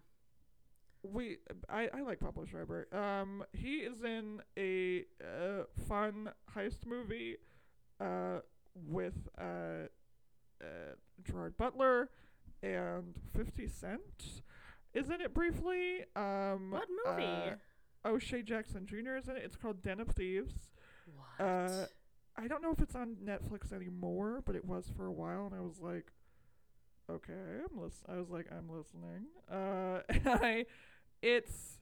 [1.03, 1.37] We,
[1.69, 2.87] I, I like Pablo Schreiber.
[2.91, 7.37] Um, he is in a uh, fun heist movie,
[7.99, 8.39] uh,
[8.75, 9.87] with uh,
[10.61, 12.09] uh, Gerard Butler
[12.61, 14.41] and Fifty Cent.
[14.93, 16.03] Is in it briefly.
[16.15, 17.55] Um, what movie uh,
[18.09, 19.15] O'Shea Jackson Jr.
[19.17, 19.43] is in it.
[19.45, 20.53] It's called Den of Thieves.
[21.37, 21.85] what uh,
[22.35, 25.55] I don't know if it's on Netflix anymore, but it was for a while, and
[25.55, 26.11] I was like,
[27.09, 29.27] okay, I'm lis- I was like, I'm listening.
[29.51, 30.01] Uh,
[30.43, 30.65] I,
[31.21, 31.79] it's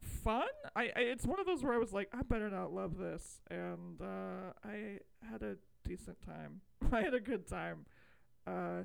[0.00, 0.48] fun.
[0.76, 3.40] I, I, it's one of those where I was like, I better not love this,
[3.50, 4.98] and uh, I
[5.30, 6.60] had a decent time.
[6.92, 7.86] I had a good time.
[8.48, 8.84] Uh,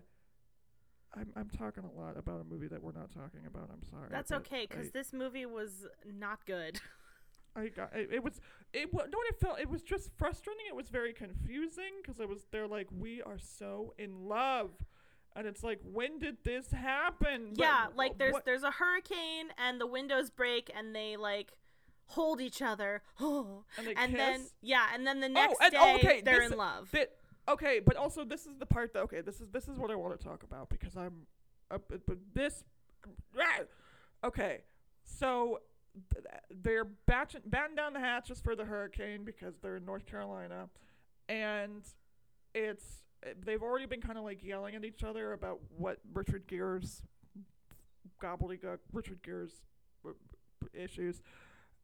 [1.15, 3.69] I'm I'm talking a lot about a movie that we're not talking about.
[3.71, 4.07] I'm sorry.
[4.09, 5.85] that's okay because this movie was
[6.17, 6.79] not good
[7.55, 8.41] I got it, it was
[8.73, 12.47] it no it felt it was just frustrating it was very confusing because it was
[12.51, 14.71] they're like we are so in love
[15.35, 19.49] and it's like when did this happen Yeah, wh- like there's what- there's a hurricane
[19.57, 21.51] and the windows break and they like
[22.07, 23.01] hold each other.
[23.19, 23.63] and
[23.95, 26.89] and, then yeah, and then the next and- day oh, okay, they're this- in love.
[26.89, 27.05] Thi-
[27.47, 29.95] okay but also this is the part that okay this is this is what I
[29.95, 31.27] want to talk about because I'm
[31.71, 32.63] uh, but this
[34.23, 34.61] okay
[35.03, 35.59] so
[36.13, 36.25] th-
[36.61, 40.69] they're batching batting down the hatches for the hurricane because they're in North Carolina
[41.29, 41.83] and
[42.53, 43.03] it's
[43.45, 47.01] they've already been kind of like yelling at each other about what Richard Gere's
[48.21, 49.63] gobbledygook Richard Gere's
[50.03, 50.17] w-
[50.73, 51.21] issues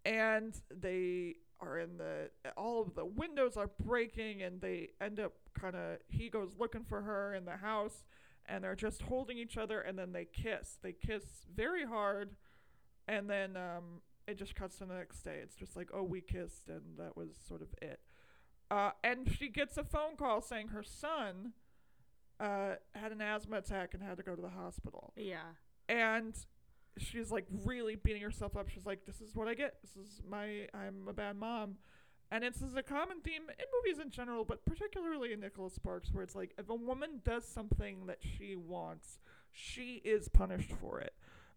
[0.05, 5.33] and they are in the all of the windows are breaking and they end up
[5.59, 8.03] kind of he goes looking for her in the house
[8.45, 10.77] and they're just holding each other and then they kiss.
[10.81, 12.35] They kiss very hard
[13.07, 15.39] and then um it just cuts to the next day.
[15.43, 17.99] It's just like oh we kissed and that was sort of it.
[18.71, 21.53] Uh and she gets a phone call saying her son
[22.39, 25.13] uh had an asthma attack and had to go to the hospital.
[25.17, 25.39] Yeah.
[25.89, 26.35] and
[26.99, 28.69] she's like really beating herself up.
[28.69, 29.75] She's like, "This is what I get.
[29.81, 30.67] This is my.
[30.73, 31.75] I'm a bad mom."
[32.31, 36.11] And it's is a common theme in movies in general, but particularly in Nicholas Sparks,
[36.11, 39.17] where it's like if a woman does something that she wants,
[39.51, 41.13] she is punished for it.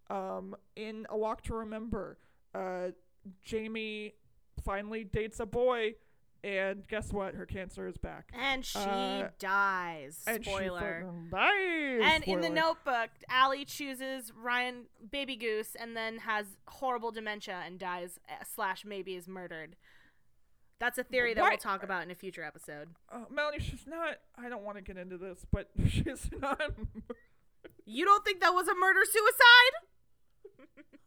[0.08, 2.18] Um, in A Walk to Remember,
[2.54, 2.88] uh,
[3.42, 4.14] Jamie
[4.64, 5.94] finally dates a boy,
[6.44, 7.34] and guess what?
[7.34, 8.30] Her cancer is back.
[8.32, 10.22] And she Uh, dies.
[10.26, 11.06] And she Spoiler.
[11.30, 12.00] dies.
[12.02, 17.78] And in the notebook, Allie chooses Ryan Baby Goose and then has horrible dementia and
[17.78, 19.76] dies uh, slash maybe is murdered.
[20.78, 22.88] That's a theory that we'll talk about in a future episode.
[23.10, 24.16] uh, Melanie, she's not.
[24.36, 26.60] I don't want to get into this, but she's not.
[27.86, 29.74] You don't think that was a murder suicide?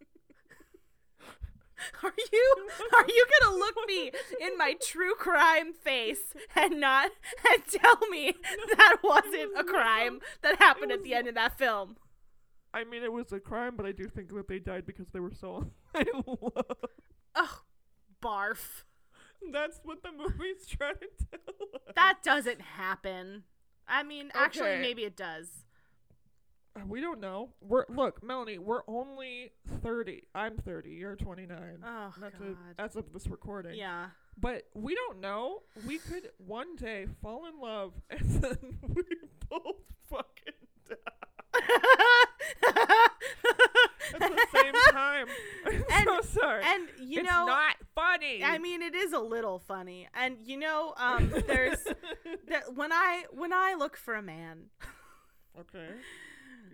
[2.03, 2.55] Are you
[2.97, 7.11] are you gonna look me in my true crime face and not
[7.51, 8.33] and tell me
[8.77, 11.97] that wasn't a crime that happened at the end of that film?
[12.73, 15.19] I mean, it was a crime, but I do think that they died because they
[15.19, 15.65] were so
[15.99, 16.65] in love.
[17.35, 17.59] Ugh,
[18.21, 18.83] barf.
[19.51, 21.55] That's what the movie's trying to tell.
[21.75, 21.93] us.
[21.95, 23.43] That doesn't happen.
[23.87, 25.64] I mean, actually, maybe it does.
[26.87, 27.49] We don't know.
[27.61, 28.57] We're look, Melanie.
[28.57, 30.23] We're only thirty.
[30.35, 30.89] I'm thirty.
[30.91, 31.79] You're twenty nine.
[31.85, 32.57] Oh That's God.
[32.77, 33.75] a, as of this recording.
[33.75, 34.07] yeah.
[34.37, 35.61] But we don't know.
[35.87, 38.57] We could one day fall in love and then
[38.93, 39.03] we
[39.49, 39.77] both
[40.09, 40.53] fucking
[40.89, 40.95] die
[44.13, 45.27] at the same time.
[45.65, 46.63] I'm And- so sorry.
[46.65, 48.43] and you it's know, not funny.
[48.43, 50.07] I mean, it is a little funny.
[50.13, 51.83] And you know, um, there's
[52.49, 54.65] that when I when I look for a man,
[55.59, 55.87] okay.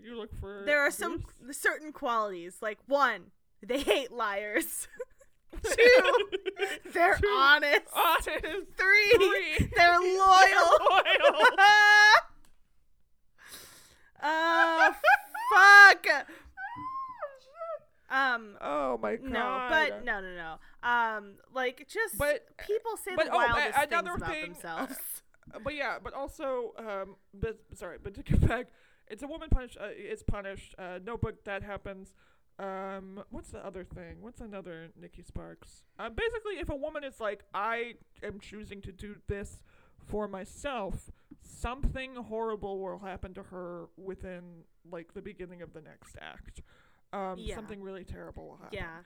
[0.04, 0.64] You look for.
[0.66, 2.58] there are some certain qualities.
[2.62, 3.32] Like one,
[3.66, 4.88] they hate liars.
[5.64, 6.30] Two,
[6.94, 7.28] they're Two.
[7.28, 7.82] honest.
[7.94, 8.28] Honest.
[8.78, 9.70] Three, Three.
[9.76, 10.70] they're loyal.
[10.90, 11.46] Loyal.
[14.24, 14.92] uh,
[15.54, 16.08] fuck.
[18.10, 19.30] Um, Oh my god.
[19.30, 20.90] no, but no, no, no.
[20.90, 24.96] Um, like just But- people say but- the oh, wildest another things about thing, themselves.
[25.54, 28.68] Uh, but yeah, but also, um, but sorry, but to get back,
[29.12, 29.78] it's a woman punished.
[29.80, 30.74] Uh, is punished.
[30.80, 32.14] Uh, notebook that happens.
[32.60, 34.18] Um, what's the other thing?
[34.22, 35.84] What's another Nikki Sparks?
[35.98, 37.94] Uh, basically, if a woman is like, I
[38.24, 39.64] am choosing to do this
[40.06, 41.10] for myself,
[41.42, 46.62] something horrible will happen to her within like the beginning of the next act.
[47.14, 47.56] Um, Yeah.
[47.56, 48.78] something really terrible will happen.
[48.78, 48.98] yeah.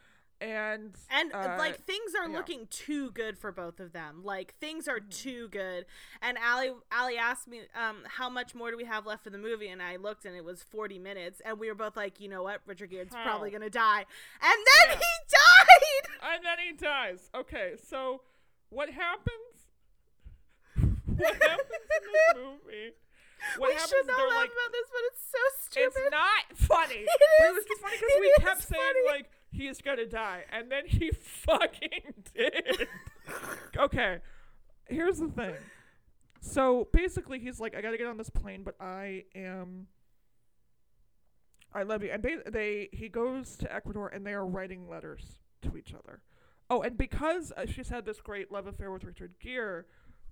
[0.42, 2.36] And And uh, uh, like things are yeah.
[2.38, 4.22] looking too good for both of them.
[4.24, 5.10] Like things are Mhm.
[5.18, 5.86] too good.
[6.22, 9.38] And Allie Allie asked me, um, how much more do we have left for the
[9.38, 9.70] movie?
[9.70, 11.42] And I looked and it was forty minutes.
[11.46, 14.06] And we were both like, you know what, Richard Gere's probably gonna die.
[14.42, 14.96] And then Yeah.
[14.98, 16.34] he died.
[16.34, 17.30] And then he dies.
[17.34, 18.22] Okay, so
[18.70, 19.68] what happens?
[21.06, 22.92] what happens in this movie?
[23.58, 25.94] What we should not laugh like, about this, but it's so stupid.
[25.96, 27.06] it's not funny.
[27.06, 29.06] It is- was just funny because we kept saying funny.
[29.18, 32.88] like he's gonna die, and then he fucking did.
[33.78, 34.20] okay,
[34.88, 35.56] here's the thing.
[36.42, 39.88] So basically, he's like, I gotta get on this plane, but I am.
[41.74, 45.40] I love you, and they, they he goes to Ecuador, and they are writing letters
[45.64, 46.22] to each other.
[46.70, 49.84] Oh, and because uh, she's had this great love affair with Richard Gere,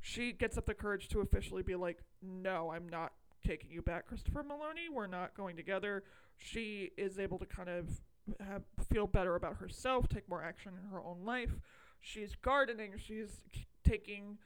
[0.01, 3.13] she gets up the courage to officially be like, "No, I'm not
[3.45, 4.93] taking you back, Christopher Meloni.
[4.93, 6.03] We're not going together."
[6.37, 8.01] She is able to kind of
[8.39, 11.59] have, feel better about herself, take more action in her own life.
[11.99, 12.93] She's gardening.
[12.97, 13.41] She's
[13.83, 14.37] taking.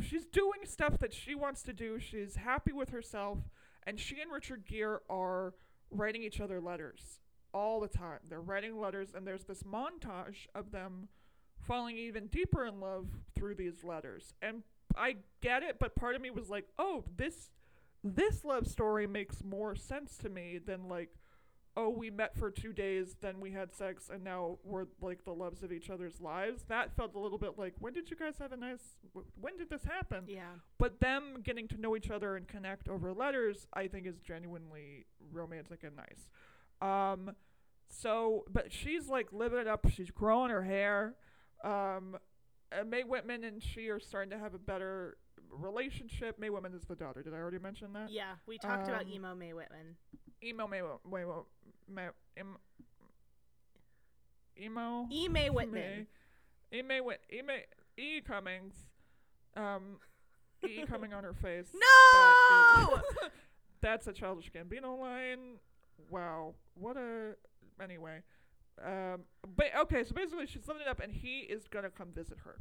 [0.00, 1.98] She's doing stuff that she wants to do.
[1.98, 3.38] She's happy with herself,
[3.84, 5.54] and she and Richard Gere are
[5.90, 7.20] writing each other letters
[7.54, 8.18] all the time.
[8.28, 11.08] They're writing letters, and there's this montage of them
[11.58, 14.34] falling even deeper in love through these letters.
[14.42, 14.62] And
[14.96, 17.50] I get it, but part of me was like, "Oh, this
[18.04, 21.10] this love story makes more sense to me than like,
[21.76, 25.32] oh, we met for 2 days, then we had sex and now we're like the
[25.32, 28.38] loves of each other's lives." That felt a little bit like, "When did you guys
[28.38, 30.52] have a nice wh- when did this happen?" yeah.
[30.78, 35.06] But them getting to know each other and connect over letters, I think, is genuinely
[35.32, 36.28] romantic and nice.
[36.80, 37.36] Um,
[37.88, 39.86] so, but she's like living it up.
[39.90, 41.14] She's growing her hair.
[41.62, 42.16] Um,
[42.72, 45.18] uh, Mae Whitman and she are starting to have a better
[45.50, 46.38] relationship.
[46.38, 47.22] Mae Whitman is the daughter.
[47.22, 48.10] Did I already mention that?
[48.10, 48.32] Yeah.
[48.46, 49.96] We talked about Um, emo Mae Whitman.
[50.44, 51.46] Emo Mae Wh- Mae Wh-
[51.88, 52.56] Mae em,
[54.60, 56.06] Emo E Mae Whitman.
[56.72, 57.42] E Mae Whit E
[57.96, 58.74] E Cummings.
[59.56, 59.98] Um,
[60.66, 61.70] E coming on her face.
[61.74, 62.96] No!
[62.96, 63.30] is-
[63.80, 65.58] that's a childish Gambino line.
[66.10, 67.34] Wow, what a.
[67.82, 68.20] Anyway,
[68.84, 69.22] um,
[69.56, 72.60] but okay, so basically she's living it up, and he is gonna come visit her.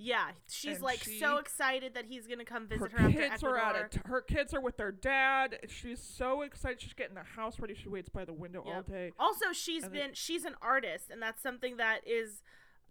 [0.00, 3.18] Yeah, she's And like she- so excited that he's gonna come visit her her, after
[3.20, 3.84] kids are Ecuador.
[3.84, 4.06] at.
[4.06, 5.58] Her kids are with their dad.
[5.68, 6.80] She's so excited.
[6.80, 7.74] She's getting the house ready.
[7.74, 9.12] She waits by the window all day.
[9.18, 12.42] Also, she's And been it- she's an artist, and that's something that is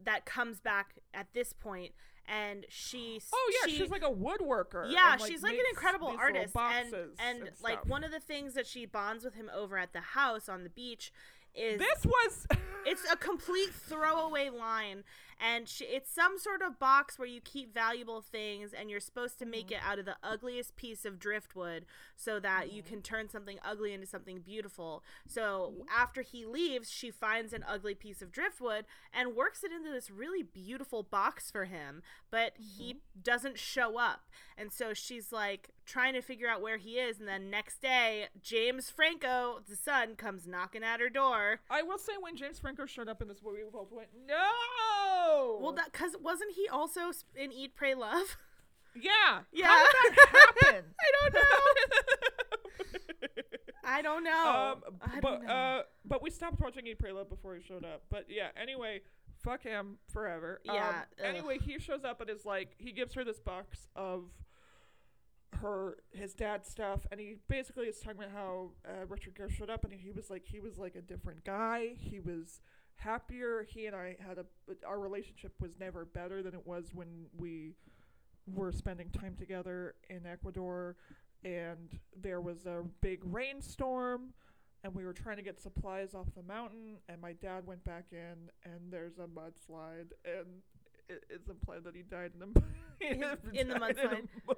[0.03, 1.93] that comes back at this point.
[2.29, 4.91] And she's Oh yeah, she, she's like a woodworker.
[4.91, 8.19] yeah, and, like, she's like an incredible artist, and boxes and, like one of the
[8.19, 11.13] things that she bonds with him over at the house on the beach
[11.55, 12.45] is This was.
[12.85, 15.03] it's a complete throwaway line
[15.39, 19.39] and she, it's some sort of box where you keep valuable things and you're supposed
[19.39, 19.75] to make mm-hmm.
[19.75, 22.93] it out of the ugliest piece of driftwood so that you mm-hmm.
[22.93, 25.03] can turn something ugly into something beautiful.
[25.27, 25.81] So mm-hmm.
[25.95, 30.09] after he leaves she finds an ugly piece of driftwood and works it into this
[30.09, 32.01] really beautiful box for him
[32.31, 34.25] but he doesn't show up.
[34.57, 38.25] And so she's like trying to figure out where he is and then next day
[38.41, 41.59] james franco the son comes knocking at her door.
[41.69, 44.35] I will say when James Franco showed up in this movie, we both went no.
[45.61, 48.37] Well, that because wasn't he also in Eat, Pray, Love?
[48.95, 49.41] yeah.
[49.51, 49.67] Yeah.
[49.67, 50.27] How did that
[50.63, 50.83] happen?
[50.99, 51.41] I don't know.
[53.83, 54.73] I don't know.
[54.87, 55.49] um, I but know.
[55.49, 58.03] uh, but we stopped watching Eat Pray Love before he showed up.
[58.09, 59.01] But yeah, anyway,
[59.43, 60.59] fuck him forever.
[60.67, 61.05] Um, Yeah, ugh.
[61.23, 64.25] anyway, he shows up and is like, he gives her this box of
[65.61, 69.69] her his dad's stuff, and he basically is talking about how uh, Richard Gere showed
[69.69, 71.91] up, and he was like he was like a different guy.
[71.97, 72.59] He was
[72.97, 73.65] happier.
[73.67, 74.45] He and I had a
[74.87, 77.73] our relationship was never better than it was when we
[78.53, 80.95] were spending time together in Ecuador,
[81.43, 84.33] and there was a big rainstorm.
[84.83, 88.05] And we were trying to get supplies off the mountain, and my dad went back
[88.11, 90.45] in, and there's a mudslide, and
[91.09, 92.63] it, it's implied that he died in the
[93.53, 94.27] In- in the died mudslide.
[94.47, 94.53] mu-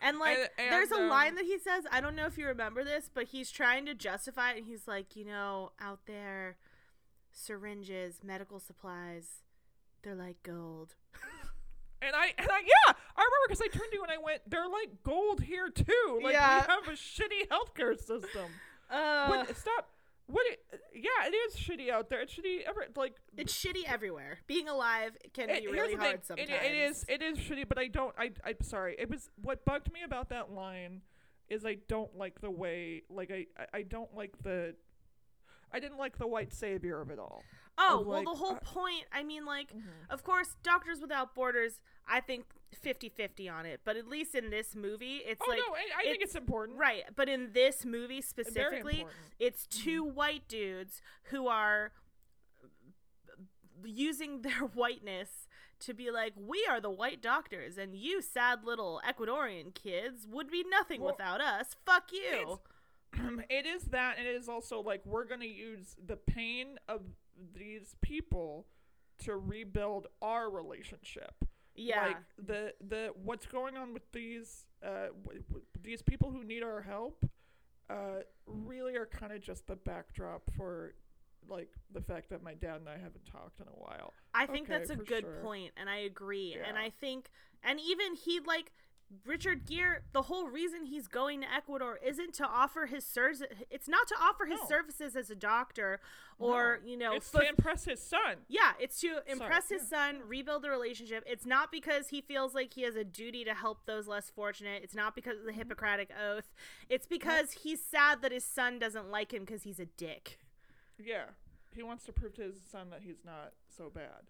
[0.00, 1.84] And like, And- there's a line um, that he says.
[1.90, 4.58] I don't know if you remember this, but he's trying to justify it.
[4.58, 6.56] And he's like, you know, out there,
[7.34, 9.42] syringes, medical supplies,
[10.02, 10.94] they're like gold.
[12.02, 14.42] And I and I yeah, I remember because I turned to you and I went,
[14.46, 16.20] they're like gold here too.
[16.22, 16.60] Like Yeah.
[16.60, 18.50] we have a shitty healthcare system.
[18.90, 19.88] Uh, What, stop.
[20.26, 20.44] What?
[20.46, 20.60] It,
[20.94, 22.20] yeah, it is shitty out there.
[22.20, 22.60] It's shitty.
[22.68, 24.36] Ever like it's shitty everywhere.
[24.46, 26.50] Being alive can it- be really the thing, hard sometimes.
[26.50, 27.04] It, it is.
[27.08, 27.66] It is shitty.
[27.66, 28.14] But I don't.
[28.18, 28.32] I.
[28.44, 28.96] I'm sorry.
[28.98, 31.00] It was what bugged me about that line
[31.48, 33.04] is I don't like the way.
[33.08, 33.30] Like.
[33.30, 34.74] I- I don't like the.
[35.74, 37.42] I didn't like the white savior of it all.
[37.76, 39.72] Oh, of, well, like, the whole uh, point, I mean, like,
[40.08, 43.80] of course, Doctors Without Borders, I think 50 50 on it.
[43.84, 45.58] But at least in this movie, it's oh like.
[45.58, 46.78] no, I, I think it's- it's important.
[46.78, 49.06] Right, but in this movie specifically,
[49.40, 51.90] it's 2 white dudes who are
[53.84, 55.48] using their whiteness
[55.80, 60.50] to be like, we are the white doctors, and you sad little Ecuadorian kids would
[60.50, 61.74] be nothing Well, without us.
[61.84, 62.60] Fuck you.
[63.50, 67.00] it is that, and it is also like we're gonna use the pain of
[67.54, 68.66] these people
[69.24, 71.34] to rebuild our relationship.
[71.74, 72.06] Yeah.
[72.06, 76.62] Like the the what's going on with these uh w- w- these people who need
[76.62, 77.24] our help,
[77.90, 80.94] uh, really are kind of just the backdrop for
[81.48, 84.12] like the fact that my dad and I haven't talked in a while.
[84.32, 85.40] I think Okay, that's a good sure.
[85.42, 86.56] point, and I agree.
[86.66, 87.28] And I think,
[87.62, 88.72] and even he like
[89.26, 90.00] Richard Gere.
[90.12, 93.46] The whole reason he's going to Ecuador isn't to offer his services.
[93.70, 94.66] It's not to offer his No.
[94.68, 96.00] services as a doctor,
[96.38, 98.38] or No, you know, it's fu- to impress his son.
[98.48, 100.10] yeah, it's to impress his yeah.
[100.12, 101.22] son, rebuild the relationship.
[101.26, 104.82] It's not because he feels like he has a duty to help those less fortunate.
[104.82, 106.52] It's not because of the Hippocratic Oath.
[106.88, 110.38] It's because he's sad that his son doesn't like him because he's a dick.
[110.98, 111.24] Yeah,
[111.74, 114.22] he wants to prove to his son that he's not so bad.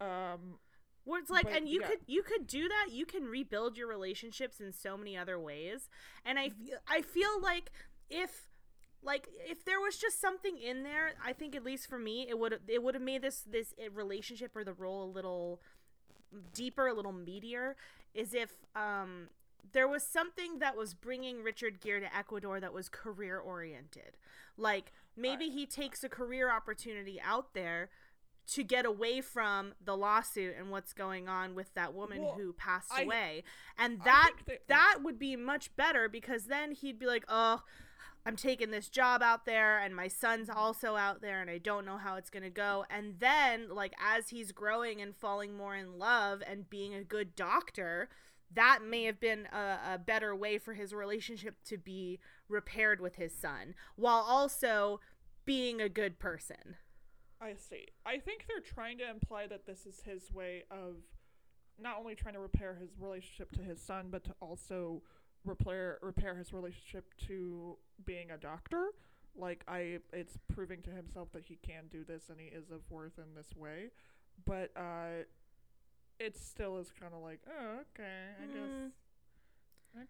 [0.00, 0.58] Um,
[1.06, 1.88] Where it's like, But, and you yeah.
[1.88, 2.88] could you could do that.
[2.92, 5.88] You can rebuild your relationships in so many other ways.
[6.24, 7.70] And I feel I feel like
[8.10, 8.48] if
[9.02, 12.38] like if there was just something in there, I think at least for me, it
[12.38, 15.60] would it would have made this this uh, relationship or the role a little
[16.52, 17.74] deeper, a little meatier.
[18.14, 19.28] Is if um
[19.72, 24.16] there was something that was bringing Richard Gere to Ecuador that was career oriented.
[24.56, 27.90] Like maybe he takes a career opportunity out there
[28.48, 32.52] to get away from the lawsuit and what's going on with that woman Well, who
[32.52, 33.44] passed I- away.
[33.76, 37.62] And that that- that would be much better because then he'd be like, "Oh,
[38.24, 41.84] I'm taking this job out there and my son's also out there and I don't
[41.84, 45.74] know how it's going to go." And then like as he's growing and falling more
[45.74, 48.08] in love and being a good doctor,
[48.52, 53.16] that may have been a, a better way for his relationship to be repaired with
[53.16, 55.00] his son while also
[55.44, 56.76] being a good person.
[57.40, 57.86] I see.
[58.04, 60.96] I think they're trying to imply that this is his way of
[61.78, 65.02] not only trying to repair his relationship to his son, but to also
[65.44, 68.88] repair repair his relationship to being a doctor.
[69.38, 72.80] Like I, it's proving to himself that he can do this and he is of
[72.90, 73.90] worth in this way.
[74.46, 75.24] But uh,
[76.18, 78.54] it still is kind of like, oh, okay, I Mm.
[78.54, 78.92] guess,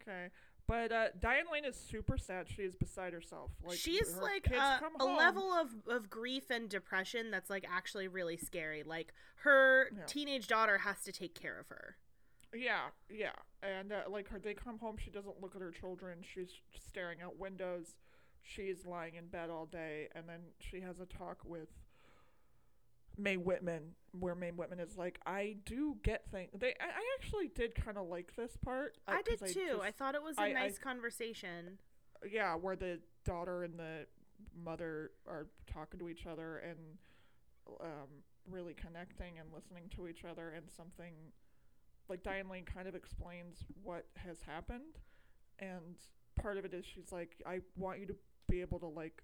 [0.01, 0.29] okay.
[0.69, 2.47] But uh, Diane Lane is super sad.
[2.49, 3.53] She is beside herself.
[3.65, 8.09] Like she's her like a, a level of, of grief and depression that's like actually
[8.09, 10.05] really scary like her Yeah.
[10.07, 11.97] teenage daughter has to take care of her
[12.53, 13.31] Yeah, yeah,
[13.63, 14.97] and uh, like her, they come home.
[14.99, 16.19] She doesn't look at her children.
[16.23, 16.51] She's
[16.89, 17.95] staring out windows.
[18.43, 21.69] She's lying in bed all day, and then she has a talk with
[23.19, 27.49] Mae Whitman, where Mae Whitman is like, "I do get things." They, I, I actually
[27.49, 28.97] did kind of like this part.
[29.09, 31.79] uh, i did too i just- thought it was a I- I- nice conversation
[32.31, 34.07] yeah, where the daughter and the
[34.65, 36.79] mother are talking to each other and
[37.81, 38.09] um,
[38.51, 41.13] really connecting and listening to each other, and something
[42.09, 44.99] like Diane Lane kind of explains what has happened,
[45.59, 45.97] and
[46.37, 48.15] part of it is she's like, I want you to
[48.49, 49.23] be able to like.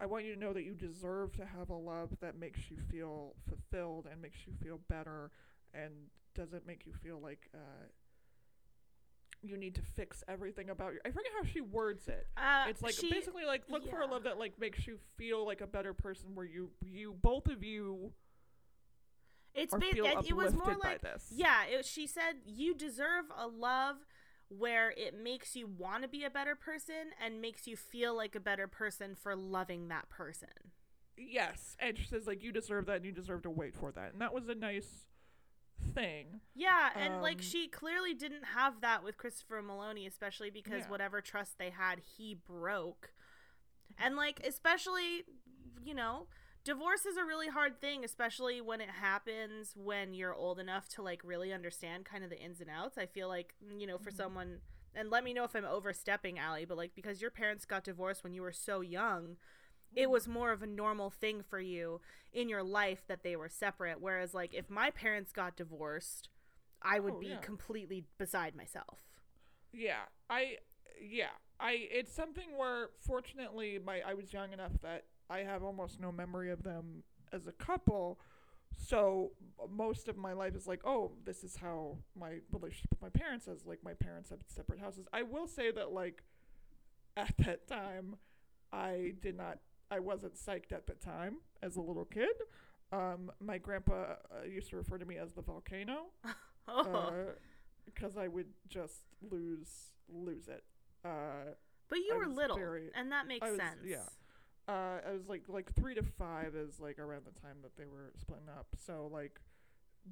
[0.00, 2.76] I want you to know that you deserve to have a love that makes you
[2.90, 5.30] feel fulfilled and makes you feel better
[5.74, 5.92] and
[6.34, 7.58] doesn't make you feel like uh,
[9.42, 11.00] you need to fix everything about your.
[11.04, 12.26] I forget how she words it.
[12.36, 15.44] uh, It's like she- basically like look for a love that like makes you feel
[15.46, 18.12] like a better person, where you you both of you
[19.54, 21.24] it's ba- it, it was more like this.
[21.34, 23.96] yeah it, she said you deserve a love
[24.48, 28.34] where it makes you want to be a better person and makes you feel like
[28.34, 30.72] a better person for loving that person.
[31.16, 34.12] Yes, and she says like you deserve that and you deserve to wait for that,
[34.12, 35.06] and that was a nice
[35.94, 36.40] thing.
[36.54, 40.88] Yeah, and like Um, she clearly didn't have that with Christopher Meloni, especially because Yeah.
[40.88, 43.12] whatever trust they had, he broke.
[43.98, 45.24] And like, especially,
[45.84, 46.28] you know,
[46.68, 51.02] divorce is a really hard thing, especially when it happens when you're old enough to
[51.02, 52.98] like really understand kind of the ins and outs.
[52.98, 54.12] I feel like, you know, for Mhm.
[54.12, 54.60] someone,
[54.94, 58.24] and let me know if I'm overstepping, Allie, but like because your parents got divorced
[58.24, 59.36] when you were so young,
[59.94, 60.04] Mm-hmm.
[60.04, 62.00] it was more of a normal thing for you
[62.32, 64.00] in your life that they were separate.
[64.00, 66.28] Whereas, like, if my parents got divorced,
[66.82, 67.42] I would Oh, be yeah.
[67.42, 69.00] completely beside myself.
[69.72, 70.56] Yeah, I
[71.00, 76.00] yeah, I it's something where fortunately my I was young enough that I have almost
[76.00, 77.02] no memory of them
[77.32, 78.18] as a couple.
[78.76, 79.32] So
[79.70, 83.48] most of my life is like, oh, this is how my relationship with my parents
[83.48, 83.66] is.
[83.66, 85.06] Like my parents have separate houses.
[85.12, 86.22] I will say that like
[87.16, 88.16] at that time,
[88.72, 89.58] I did not.
[89.90, 92.28] I wasn't psyched at the time as a little kid.
[92.92, 93.92] Um, my grandpa
[94.30, 96.06] uh, used to refer to me as the volcano
[96.68, 97.12] Oh,
[97.84, 99.68] because I would just lose
[100.08, 100.62] lose it.
[101.04, 101.52] Uh,
[101.88, 103.80] but you I were little, very- and that makes I was- sense.
[103.86, 104.02] yeah.
[104.68, 107.86] Uh, I was like like three to five is like around the time that they
[107.86, 108.66] were splitting up.
[108.76, 109.40] So like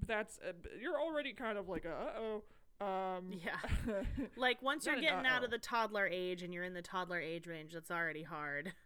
[0.07, 2.43] that's uh, you're already kind of like uh oh.
[2.79, 3.57] Um, Yeah.
[4.37, 7.47] Like once you're getting out of the toddler age and you're in the toddler age
[7.47, 8.73] range, that's already hard.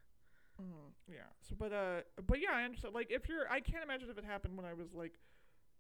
[0.61, 1.21] Mhm, yeah.
[1.41, 2.95] So, but uh, but yeah, I understand.
[2.95, 5.15] Like, if you're, I can't imagine if it happened when I was like,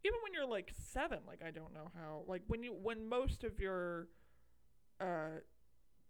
[0.04, 1.18] even when you're like seven.
[1.26, 2.22] Like, I don't know how.
[2.26, 4.08] Like, when you, when most of your,
[4.98, 5.40] uh,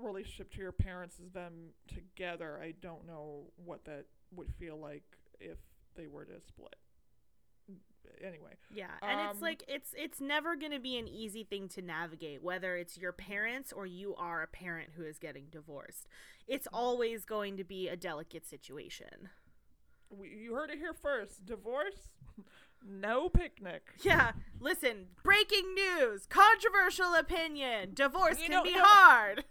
[0.01, 2.59] relationship to your parents is them together.
[2.63, 5.05] I don't know what that would feel like
[5.41, 5.59] if
[5.97, 6.75] they were to split.
[8.23, 11.69] Anyway, Yeah, and it's Um, like it's it's never going to be an easy thing
[11.69, 16.07] to navigate whether it's your parents or you are a parent who is getting divorced.
[16.47, 19.31] It's always going to be a delicate situation.
[20.11, 21.47] we, you heard it here first.
[21.47, 22.11] Divorce,
[22.87, 23.83] no picnic.
[24.03, 27.93] Yeah, listen, breaking news, controversial opinion.
[27.95, 29.45] Divorce You can know- be you know- hard.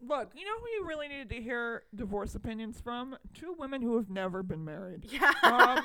[0.00, 3.16] Look, you know who you really needed to hear divorce opinions from?
[3.34, 5.06] Two women who have never been married.
[5.10, 5.32] Yeah.
[5.42, 5.82] Um,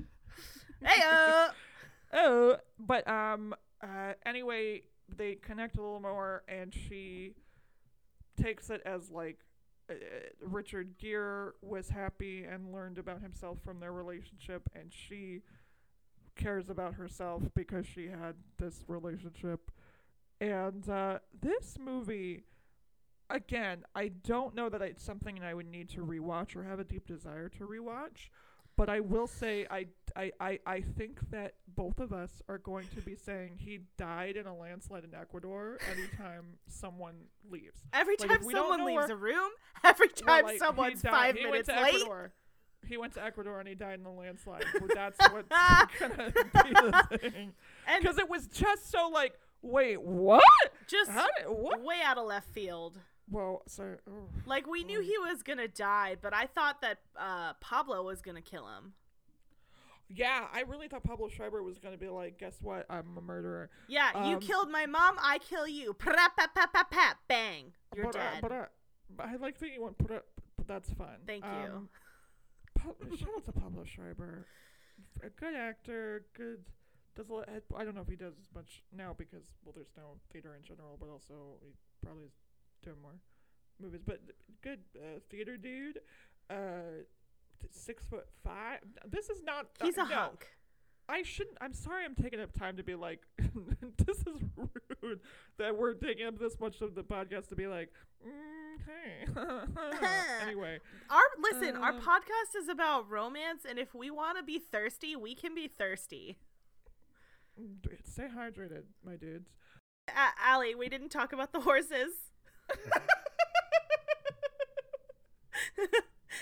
[0.84, 1.02] hey,
[2.14, 4.82] oh, but um, uh, anyway,
[5.16, 7.34] they connect a little more, and she
[8.40, 9.38] takes it as like
[9.90, 9.94] uh,
[10.40, 15.42] Richard Gere was happy and learned about himself from their relationship, and she
[16.36, 19.70] cares about herself because she had this relationship.
[20.40, 22.44] And uh, this movie,
[23.32, 26.84] again, I don't know that it's something I would need to rewatch or have a
[26.84, 28.30] deep desire to rewatch.
[28.76, 32.86] But I will say, I, I, I, I think that both of us are going
[32.94, 37.14] to be saying he died in a landslide in Ecuador anytime someone
[37.50, 37.80] leaves.
[37.92, 39.50] every Like, time if we don't someone leaves where- a room,
[39.84, 41.94] every Well, time like, he someone's died- five he minutes went to late.
[41.96, 42.32] Ecuador.
[42.88, 44.64] He went to Ecuador and he died in a landslide.
[44.74, 45.48] Well, that's what's
[46.00, 47.52] gonna be the thing.
[48.00, 50.42] Because it was just so like, wait, what?
[50.88, 51.82] just did what?
[51.82, 52.98] way out of left field.
[53.30, 54.28] Well, so oh.
[54.46, 55.04] Like we knew Mm.
[55.04, 58.94] he was gonna die, but I thought that uh, Pablo was gonna kill him.
[60.14, 62.84] yeah, I really thought Pablo Schreiber was gonna be like, guess what?
[62.90, 63.70] I'm a murderer.
[63.88, 65.94] Yeah, you Um, killed my mom, I kill you.
[65.94, 68.42] Pra-pa-pa-pa-pa, Bang, you're but, uh, dead.
[68.42, 68.66] but, uh,
[69.16, 70.26] but I like that you went put up.
[70.56, 71.16] But that's fun.
[71.26, 71.50] Thank you.
[71.50, 71.88] Um,
[72.74, 74.46] Pa- shout out to Pablo Schreiber,
[75.22, 76.26] a good actor.
[76.34, 76.64] Good.
[77.14, 79.92] Does a lot, I don't know if he does as much now because well, there's
[79.96, 82.30] no theater in general, but also he probably
[82.82, 83.14] is doing more
[83.80, 84.00] movies.
[84.06, 84.20] But
[84.62, 86.00] good uh, theater dude.
[86.50, 87.04] Uh,
[87.70, 88.78] six foot five.
[89.08, 89.66] This is not.
[89.80, 90.14] uh, He's a no.
[90.14, 90.46] hunk.
[91.08, 91.58] I shouldn't.
[91.60, 92.04] I'm sorry.
[92.04, 93.20] I'm taking up time to be like.
[94.06, 94.42] this is
[95.02, 95.20] rude
[95.58, 97.90] that we're taking up this much of the podcast to be like.
[98.26, 99.26] Mm, hey.
[100.42, 100.78] anyway,
[101.10, 105.16] Our listen, our Um, podcast is about romance, and if we want to be thirsty,
[105.16, 106.38] we can be thirsty.
[108.04, 109.50] stay hydrated, my dudes.
[110.08, 112.31] Uh, Allie, we didn't talk about the horses.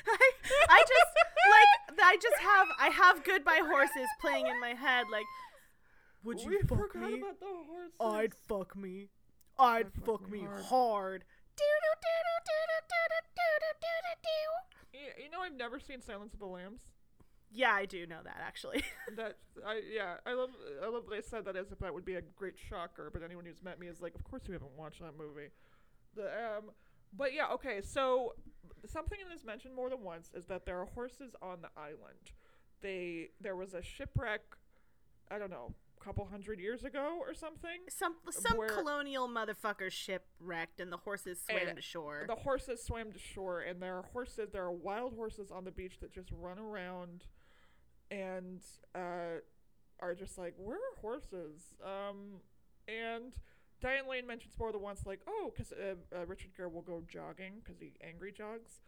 [0.06, 0.30] I,
[0.68, 1.12] I just
[1.50, 1.70] like
[2.02, 5.26] I just have I have goodbye horses playing in my head like
[6.24, 7.22] would you we fuck me?
[7.98, 9.08] I'd fuck me.
[9.58, 10.62] I'd, I'd fuck, fuck, me hard.
[10.64, 11.24] hard.
[15.18, 16.82] You know I've never seen Silence of the Lambs.
[17.52, 18.84] Yeah, I do know that actually.
[19.16, 20.50] that I yeah, I love
[20.82, 23.22] I love that I said that as if that would be a great shocker, but
[23.22, 25.48] anyone who's met me is like, of course you haven't watched that movie.
[26.14, 26.70] The um,
[27.16, 27.80] but yeah, okay.
[27.82, 28.34] So
[28.86, 32.32] something that is mentioned more than once is that there are horses on the island.
[32.80, 34.42] They there was a shipwreck.
[35.30, 35.74] I don't know.
[36.02, 37.80] couple hundred years ago or something.
[37.88, 42.24] Some some Where- colonial motherfucker shipwrecked and the horses swam to shore.
[42.26, 44.48] The horses swam to shore, and there are horses.
[44.50, 47.26] There are wild horses on the beach that just run around,
[48.10, 48.60] and
[48.94, 49.40] uh,
[50.00, 52.40] are just like, "Where are horses?" Um,
[52.88, 53.34] and
[53.80, 57.02] Diane Lane mentions more than once, like, "Oh, because uh, uh, Richard Gere will go
[57.08, 58.80] jogging because he angry jogs."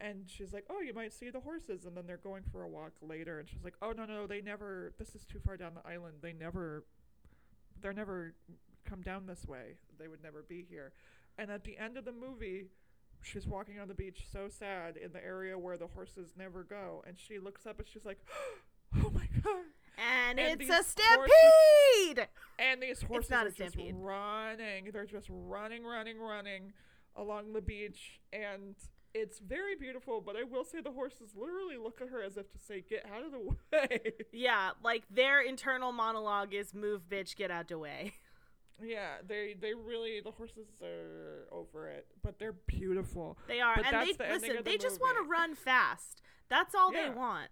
[0.00, 2.68] And she's like, "Oh, you might see the horses," and then they're going for a
[2.68, 4.92] walk later, and she's like, "Oh no, no, they never.
[4.98, 6.16] This is too far down the island.
[6.22, 6.84] They never.
[7.80, 8.34] They're never
[8.84, 9.76] come down this way.
[9.98, 10.92] They would never be here."
[11.36, 12.66] And at the end of the movie,
[13.22, 17.02] she's walking on the beach so sad in the area where the horses never go,
[17.06, 18.18] and she looks up and she's like,
[18.96, 19.66] "Oh my god!"
[19.98, 22.28] And, and it's a stampede.
[22.58, 24.90] And these horses not a are just running.
[24.92, 26.72] They're just running, running, running
[27.16, 28.74] along the beach, and
[29.14, 30.20] it's very beautiful.
[30.20, 33.04] But I will say the horses literally look at her as if to say, "Get
[33.12, 33.40] out of the
[33.72, 38.12] way." Yeah, like their internal monologue is "Move, bitch, get out the way."
[38.82, 43.36] yeah, they they really the horses are over it, but they're beautiful.
[43.48, 44.56] They are, But and they the listen.
[44.56, 46.22] the They just want to run fast.
[46.48, 47.08] That's all Yeah.
[47.10, 47.50] they want.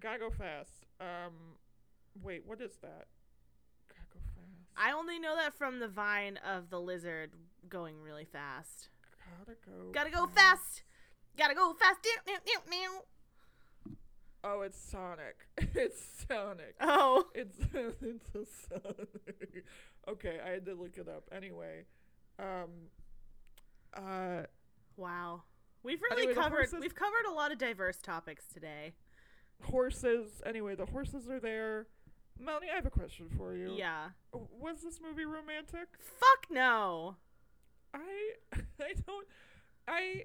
[0.00, 0.84] Gotta go fast.
[1.00, 1.32] Um,
[2.22, 3.06] wait, what is that?
[3.88, 4.76] Gotta go fast.
[4.76, 7.30] I only know that from the vine of the lizard
[7.68, 8.88] going really fast.
[9.38, 9.90] gotta go.
[9.92, 10.82] Gotta go fast.
[11.38, 11.98] Gotta go fast.
[12.26, 13.02] Meow, meow, meow, meow.
[14.44, 15.46] Oh, it's Sonic.
[15.74, 16.76] it's Sonic.
[16.80, 19.64] Oh, It's it's a Sonic.
[20.08, 21.84] okay, I had to look it up anyway.
[22.38, 22.70] Um.
[23.94, 24.42] Uh.
[24.96, 25.42] wow.
[25.82, 26.56] We've really Anyway, covered.
[26.58, 28.92] horses- We've covered a lot of diverse topics today.
[29.62, 30.42] Horses.
[30.44, 31.86] Anyway, the horses are there.
[32.38, 33.72] Melanie, I have a question for you.
[33.76, 34.08] Yeah.
[34.32, 35.88] Was this movie romantic?
[35.98, 37.16] Fuck no.
[37.94, 37.98] I
[38.80, 39.26] I don't
[39.88, 40.24] I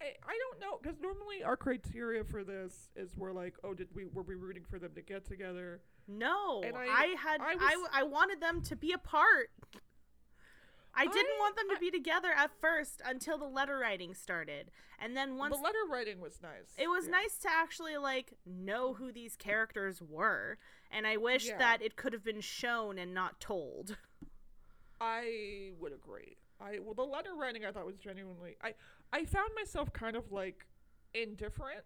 [0.00, 3.88] I, I don't know because normally our criteria for this is we're like oh did
[3.94, 7.52] we were we rooting for them to get together No, And I, I- had I
[7.52, 9.50] I, was- w- I wanted them to be apart.
[10.94, 14.70] I didn't I- want them to be together at first until the letter writing started,
[15.00, 17.12] and then once the letter writing was nice it was yeah.
[17.12, 20.58] nice to actually like know who these characters were,
[20.90, 21.58] and I wish Yeah.
[21.58, 23.96] that it could have been shown and not told.
[25.00, 28.74] I would agree I well the letter writing I thought was genuinely I
[29.12, 30.66] I found myself kind of like
[31.14, 31.84] indifferent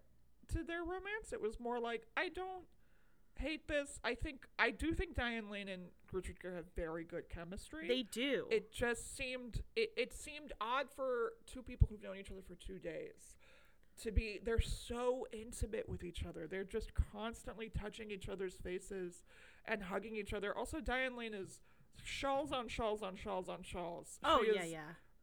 [0.51, 2.65] to their romance it was more like I don't
[3.37, 7.29] hate this I think I do think Diane Lane and Richard Gere have very good
[7.29, 8.47] chemistry They do.
[8.49, 12.55] it just seemed it, it seemed odd for two people who've known each other for
[12.55, 13.35] two days
[14.01, 16.47] to be they're so intimate with each other.
[16.47, 19.23] They're just constantly touching each other's faces
[19.65, 20.55] and hugging each other.
[20.57, 21.59] Also diane lane is
[22.03, 24.19] shawls on shawls on shawls on shawls.
[24.23, 24.79] Oh She yeah, yeah.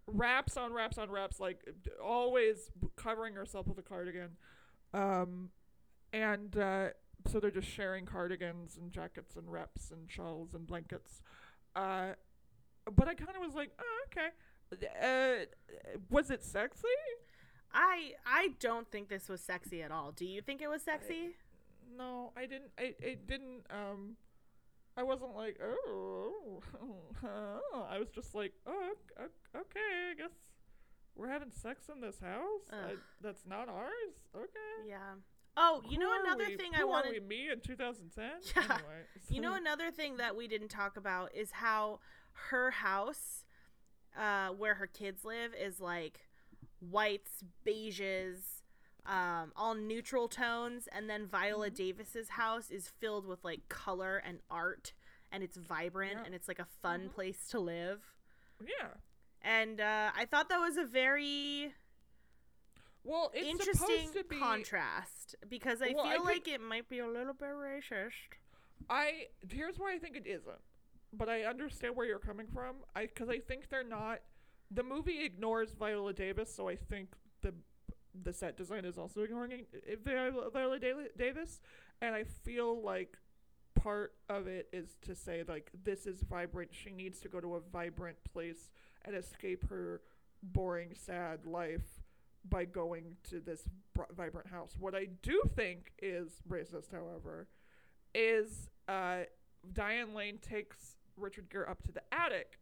[0.07, 4.31] wraps on wraps on wraps like d- always b- covering herself with a cardigan.
[4.95, 5.51] Um
[6.13, 6.89] and uh
[7.27, 11.21] so they're just sharing cardigans and jackets and wraps and shawls and blankets.
[11.77, 12.11] Uh
[12.97, 14.29] but i kind of was like oh, okay.
[15.03, 15.45] Uh
[16.09, 16.87] was it sexy
[17.73, 20.13] I I don't think this was sexy at all.
[20.13, 21.37] Do you think it was sexy?
[21.97, 24.15] no i didn't i it didn't um
[24.97, 26.63] i wasn't like oh
[27.91, 30.31] i was just like oh ok- ok- okay i guess
[31.17, 33.91] we're having sex in this house I, that's not ours
[34.37, 35.15] okay yeah.
[35.57, 36.57] Oh, you Who know another we?
[36.57, 38.25] thing I are wanted we, me in 2010
[38.57, 38.63] Yeah.
[38.63, 41.99] anyway You know another thing that we didn't talk about is how
[42.51, 43.45] her house,
[44.17, 46.21] uh, where her kids live, is like
[46.81, 48.63] whites, beiges,
[49.07, 51.75] um, all neutral tones, and then Viola Mm-hmm.
[51.77, 54.93] Davis's house is filled with like color and art,
[55.33, 56.23] and it's vibrant Yeah.
[56.27, 57.13] and it's like a fun Mhm.
[57.15, 58.15] place to live.
[58.61, 58.89] yeah
[59.43, 61.73] And uh, I thought that was a very
[63.05, 66.61] well it's interesting supposed to be contrast because I Well, I feel think- like it
[66.61, 68.13] might be a little bit racist.
[68.91, 70.61] I here's why I think it isn't,
[71.13, 72.77] but I understand where you're coming from.
[72.95, 74.21] I because I think they're not.
[74.71, 77.11] The movie ignores Viola Davis, so I think
[77.43, 77.55] the
[78.25, 79.67] the set design is also ignoring
[80.05, 81.61] Viola, Viola Davis,
[82.01, 83.17] and I feel like
[83.75, 86.71] part of it is to say like this is vibrant.
[86.73, 88.71] She needs to go to a vibrant place
[89.05, 90.03] and escape her
[90.43, 92.03] boring, sad life
[92.49, 93.65] by going to this
[93.95, 94.75] br- vibrant house.
[94.79, 97.49] What I do think is racist, however,
[98.15, 99.21] is uh,
[99.73, 102.60] Diane Lane takes Richard Gere up to the attic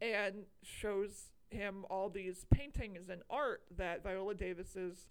[0.00, 5.08] and shows him all these paintings and art that Viola Davis's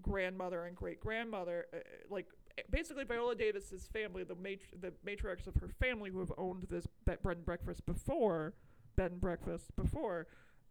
[0.00, 2.26] grandmother and great grandmother, uh, like
[2.70, 6.86] basically Viola Davis's family, the matri- the matriarchs of her family who have owned this
[7.04, 8.54] be- bed and breakfast before,
[8.96, 10.26] bed and breakfast before,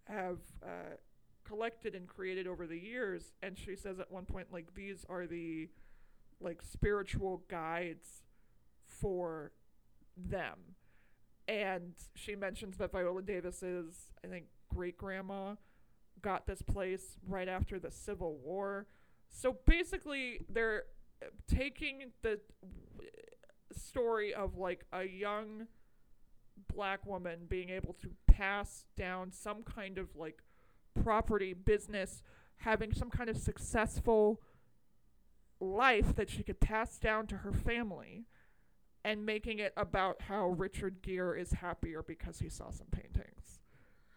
[0.05, 0.95] have uh,
[1.43, 3.33] collected and created over the years.
[3.41, 5.69] And she says at one point, like these are the
[6.39, 8.23] like spiritual guides
[8.85, 9.51] for
[10.17, 10.72] them
[11.47, 15.55] and she mentions that Viola Davis's, I think, great grandma
[16.21, 18.87] got this place right after the Civil War.
[19.29, 20.83] So basically, they're
[21.21, 23.05] uh, taking the uh,
[23.75, 25.67] story of like a young
[26.73, 30.41] black woman being able to pass down some kind of like
[31.03, 32.21] property business,
[32.57, 34.41] having some kind of successful
[35.59, 38.25] life that she could pass down to her family
[39.03, 43.59] and making it about how Richard Gere is happier because he saw some paintings.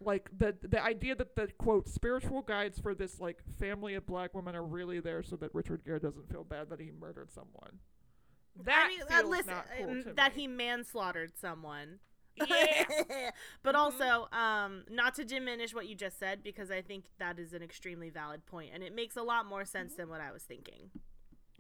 [0.01, 4.35] Like the the idea that the quote spiritual guides for this like family of black
[4.35, 7.79] women are really there so that Richard Gere doesn't feel bad that he murdered someone.
[8.65, 10.43] That I mean, feels uh, listen, not cool um, to that me.
[10.43, 11.99] he manslaughtered someone.
[12.37, 12.85] Yeah.
[13.63, 13.79] but Mhm.
[13.79, 17.63] also, um, not to diminish what you just said, because I think that is an
[17.63, 20.03] extremely valid point, and it makes a lot more sense Mm-hmm.
[20.03, 20.91] than what I was thinking.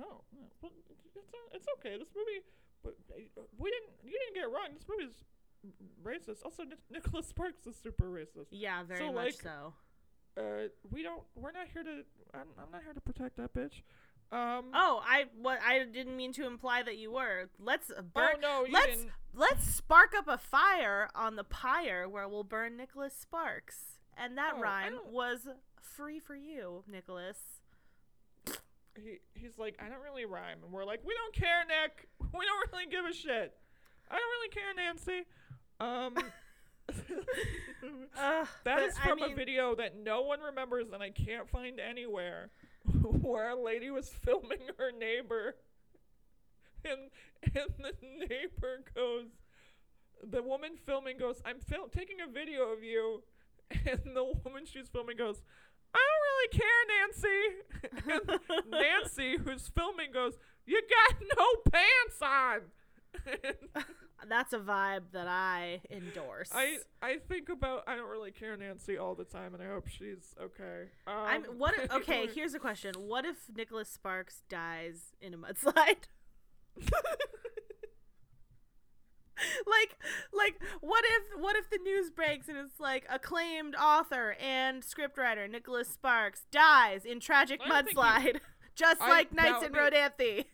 [0.01, 0.73] Oh, well,
[1.15, 1.97] it's uh, it's okay.
[1.99, 2.45] This movie,
[2.87, 2.95] but
[3.37, 3.91] uh, we didn't.
[4.05, 4.69] You didn't get it wrong.
[4.75, 5.25] This movie's
[6.03, 6.45] racist.
[6.45, 8.47] Also, Nic- Nicholas Sparks is super racist.
[8.51, 9.73] Yeah, very So, much like, so.
[10.39, 11.23] Uh, we don't.
[11.35, 12.03] We're not here to.
[12.35, 13.83] I'm, I'm not here to protect that bitch.
[14.33, 14.67] Um.
[14.75, 17.49] Oh, I what I didn't mean to imply that you were.
[17.59, 18.31] Let's uh, burn.
[18.37, 19.11] oh no, let's didn't.
[19.35, 24.55] let's spark up a fire on the pyre where we'll burn Nicholas Sparks, and that
[24.57, 25.47] Oh, rhyme was
[25.81, 27.56] free for you, Nicholas.
[29.03, 32.09] He he's like, I don't really rhyme, and we're like, we don't care, Nick.
[32.37, 33.55] We don't really give a shit.
[34.11, 35.27] I don't really care, Nancy.
[35.81, 36.15] Um.
[38.19, 41.81] Ugh, That is I from a video that no one remembers and I can't find
[41.81, 42.51] anywhere
[43.03, 45.57] where a lady was filming her neighbor
[46.85, 47.11] and
[47.43, 49.27] and the neighbor goes
[50.23, 51.59] the woman filming goes, I'm
[51.93, 53.23] taking a video of you
[53.71, 55.43] and the woman she's filming goes,
[55.97, 58.41] I don't really care, Nancy.
[58.63, 60.35] and Nancy, who's filming, goes,
[60.67, 62.61] You got no pants on.
[64.29, 66.51] That's a vibe that I endorse.
[66.53, 69.87] I I think about I don't really care Nancy all the time, and I hope
[69.87, 70.89] she's okay.
[71.07, 71.75] Um, I'm what?
[71.79, 76.09] if- Okay, here's a question: What if Nicholas Sparks dies in a mudslide?
[79.67, 79.97] like,
[80.33, 85.51] like, what if, what if the news breaks and it's like acclaimed author and scriptwriter
[85.51, 88.41] Nicholas Sparks dies in tragic I don't he- mudslide,
[88.75, 90.45] just I- like Nights in Rodanthe?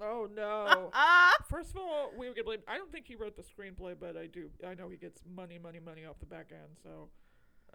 [0.00, 0.90] oh no.
[1.48, 2.62] First of all, we would get blamed.
[2.68, 4.50] I don't think he wrote the screenplay, but I do.
[4.66, 6.76] I know he gets money, money, money off the back end.
[6.82, 7.08] So,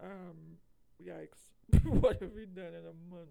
[0.02, 0.58] um,
[1.04, 1.82] yikes!
[1.84, 3.30] what have we done in a month?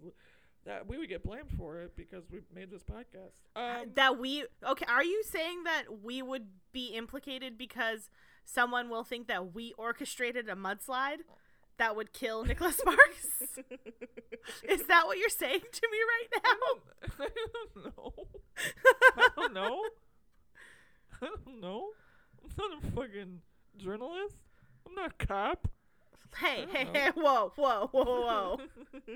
[0.64, 3.32] That we would get blamed for it because we made this podcast.
[3.56, 4.84] Um, that we okay?
[4.88, 8.10] Are you saying that we would be implicated because
[8.44, 11.18] someone will think that we orchestrated a mudslide
[11.78, 13.58] that would kill Nicholas Sparks?
[14.68, 17.24] Is that what you're saying to me right now?
[17.24, 17.28] I
[17.74, 18.12] don't know.
[19.16, 19.82] I don't know.
[21.20, 21.88] I don't know.
[22.44, 23.40] I'm not a fucking
[23.78, 24.36] journalist.
[24.86, 25.68] I'm not a cop.
[26.38, 28.60] Hey, hey, hey, whoa, whoa, whoa, whoa.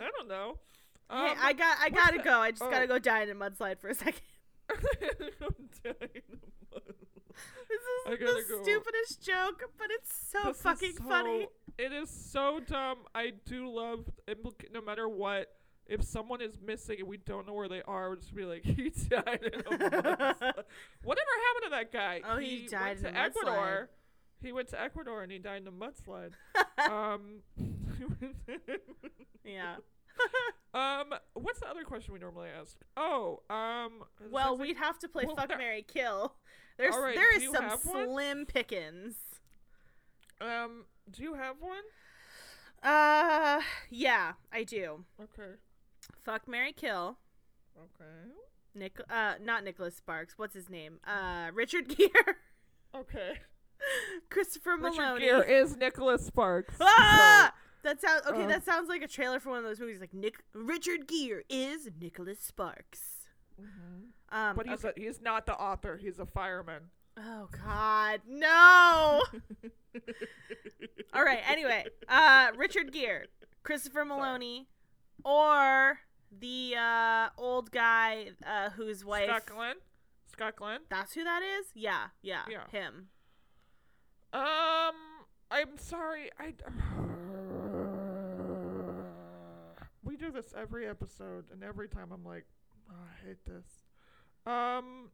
[0.00, 0.58] I don't know.
[1.10, 2.24] hey, Um, I got I gotta that?
[2.24, 2.38] go.
[2.38, 2.70] I just Oh.
[2.70, 4.20] gotta go die in a mudslide for a second.
[4.70, 4.78] I'm
[5.84, 6.22] dying
[8.06, 8.62] of This is the go.
[8.62, 11.48] stupidest joke, but it's so This is fucking funny.
[11.78, 12.98] It is so dumb.
[13.14, 15.48] I do love implica- no matter what.
[15.90, 18.62] If someone is missing and we don't know where they are, we'll just be like,
[18.64, 20.64] he died in a mudslide.
[21.02, 22.20] Whatever happened to that guy?
[22.26, 23.90] Oh, he died went in Ecuador.
[24.40, 26.32] He went to Ecuador and he died in a mudslide.
[26.90, 27.40] um,
[29.44, 29.76] Yeah.
[30.74, 32.76] um, what's the other question we normally ask?
[32.96, 36.34] Oh, um, Well, we'd have to play Well, Fuck there- Mary Kill.
[36.78, 38.06] There's right, there is some have one?
[38.06, 39.16] slim pickings.
[40.40, 41.82] um, do you have one?
[42.82, 43.60] Uh,
[43.90, 45.04] yeah, I do.
[45.20, 45.56] Okay.
[46.24, 47.16] Fuck Mary Kill.
[47.76, 48.32] Okay.
[48.74, 50.34] Nick, uh, not Nicholas Sparks.
[50.36, 51.00] What's his name?
[51.06, 52.10] Uh, Richard Gere,
[52.94, 53.32] Okay.
[54.30, 55.20] Christopher Richard Meloni.
[55.20, 56.74] Gere is Nicholas Sparks.
[56.80, 57.52] Ah!
[57.82, 58.44] That sounds okay.
[58.44, 58.46] Uh.
[58.48, 60.00] that sounds like a trailer for one of those movies.
[60.00, 63.26] Like Nick Richard Gere is Nicholas Sparks.
[63.60, 64.08] Mhm.
[64.36, 64.92] Um, But he's okay.
[64.96, 65.96] a, he's not the author.
[65.96, 66.90] He's a fireman.
[67.16, 69.22] oh God, no!
[71.14, 71.40] All right.
[71.48, 73.26] Anyway, uh, Richard Gere,
[73.62, 74.66] Christopher Meloni,
[75.24, 75.98] or
[76.38, 79.28] the uh, old guy uh, whose wife.
[79.28, 79.76] Scott Glenn.
[80.30, 80.80] Scott Glenn.
[80.88, 81.66] That's who that is.
[81.74, 82.66] Yeah, yeah, Yeah.
[82.70, 83.08] him.
[84.32, 84.94] Um,
[85.50, 86.30] I'm sorry.
[86.38, 86.54] I.
[90.04, 92.46] we do this every episode, and every time I'm like,
[92.90, 93.66] oh, I hate this.
[94.46, 95.10] Um,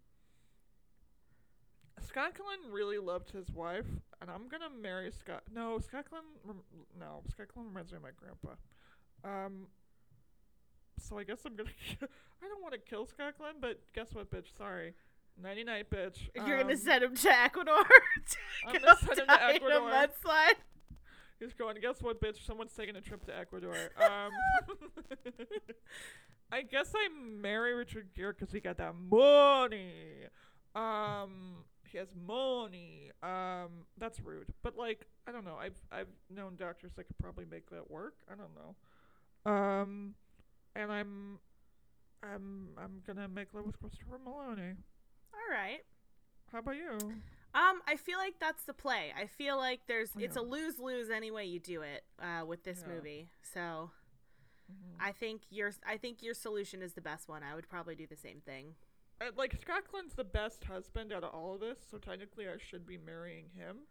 [2.06, 3.86] Scott Glenn really loved his wife,
[4.20, 5.42] and I'm gonna marry Scott.
[5.52, 6.22] No, Scott Glenn.
[6.44, 6.62] Rem-
[6.98, 8.54] no, Scott Glenn reminds me of my grandpa.
[9.24, 9.66] Um,
[11.00, 11.70] so I guess I'm gonna.
[12.02, 14.56] I don't want to kill Scott Glenn, but guess what, bitch?
[14.56, 14.94] Sorry,
[15.42, 16.28] nighty night, bitch.
[16.34, 17.74] You're gonna Um, send him to Ecuador.
[18.66, 19.80] I'm gonna send him to die in a Ecuador.
[19.90, 20.54] mudslide.
[21.40, 21.76] He's going.
[21.80, 22.44] Guess what, bitch?
[22.46, 23.74] Someone's taking a trip to Ecuador.
[24.02, 24.30] Um,
[26.52, 29.92] I guess I marry Richard Gere because he got that money.
[30.76, 33.10] Um, he has money.
[33.22, 35.56] Um, that's rude, but like I don't know.
[35.60, 38.14] I've I've known doctors that could probably make that work.
[38.30, 39.50] I don't know.
[39.52, 40.14] Um,
[40.76, 41.38] and I'm
[42.22, 44.76] I'm I'm gonna make love with Christopher Meloni.
[45.32, 45.80] All right.
[46.52, 46.98] How about you?
[47.54, 49.12] Um, I feel like that's the play.
[49.18, 52.64] I feel like there's it's a lose lose any way you do it uh, with
[52.64, 52.94] this Yeah.
[52.94, 53.28] movie.
[53.42, 53.90] So
[54.70, 54.96] Mhm.
[55.00, 57.42] I think your I think your solution is the best one.
[57.42, 58.74] I would probably do the same thing.
[59.20, 62.58] Uh, like Scott Glenn's the best husband out of all of this, so technically I
[62.58, 63.86] should be marrying him.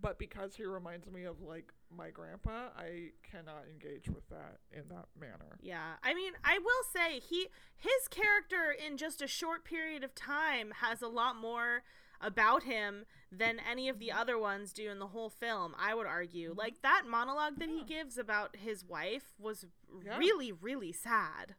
[0.00, 4.88] But because he reminds me of like my grandpa, I cannot engage with that in
[4.88, 5.58] that manner.
[5.60, 5.94] Yeah.
[6.02, 10.72] I mean, I will say he his character in just a short period of time
[10.80, 11.82] has a lot more
[12.22, 16.06] about him than any of the other ones do in the whole film, I would
[16.06, 16.50] argue.
[16.50, 16.58] Mm-hmm.
[16.58, 19.66] Like that monologue that he gives about his wife was
[20.04, 20.18] Yeah.
[20.18, 21.54] really really sad.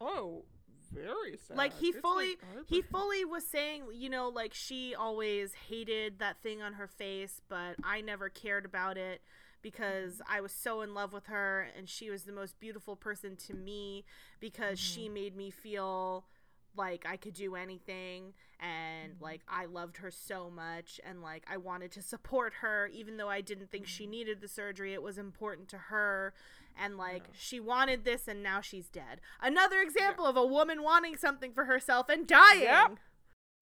[0.00, 0.44] Oh,
[0.92, 1.56] very sad.
[1.56, 6.42] like he It's, fully he fully was saying you know like she always hated that
[6.42, 9.22] thing on her face but i never cared about it
[9.62, 13.36] because i was so in love with her and she was the most beautiful person
[13.36, 14.04] to me
[14.40, 15.14] because she mm-hmm.
[15.14, 16.24] made me feel
[16.76, 19.24] like i could do anything and mm-hmm.
[19.24, 23.28] like i loved her so much and like i wanted to support her even though
[23.28, 24.12] i didn't think she mm-hmm.
[24.12, 26.32] needed the surgery it was important to her
[26.80, 27.34] and like Yeah.
[27.38, 29.20] she wanted this and now she's dead.
[29.40, 32.62] Another example of a woman wanting something for herself and dying.
[32.62, 32.96] Yep.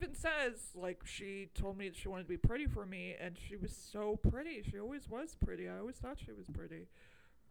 [0.02, 3.36] even says like she told me that she wanted to be pretty for me and
[3.38, 4.62] she was so pretty.
[4.68, 5.68] She always was pretty.
[5.68, 6.88] I always thought she was pretty.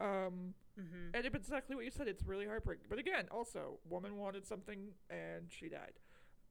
[0.01, 2.07] Um hmm and it's exactly what you said.
[2.07, 5.93] It's really heartbreaking but again also woman wanted something and she died.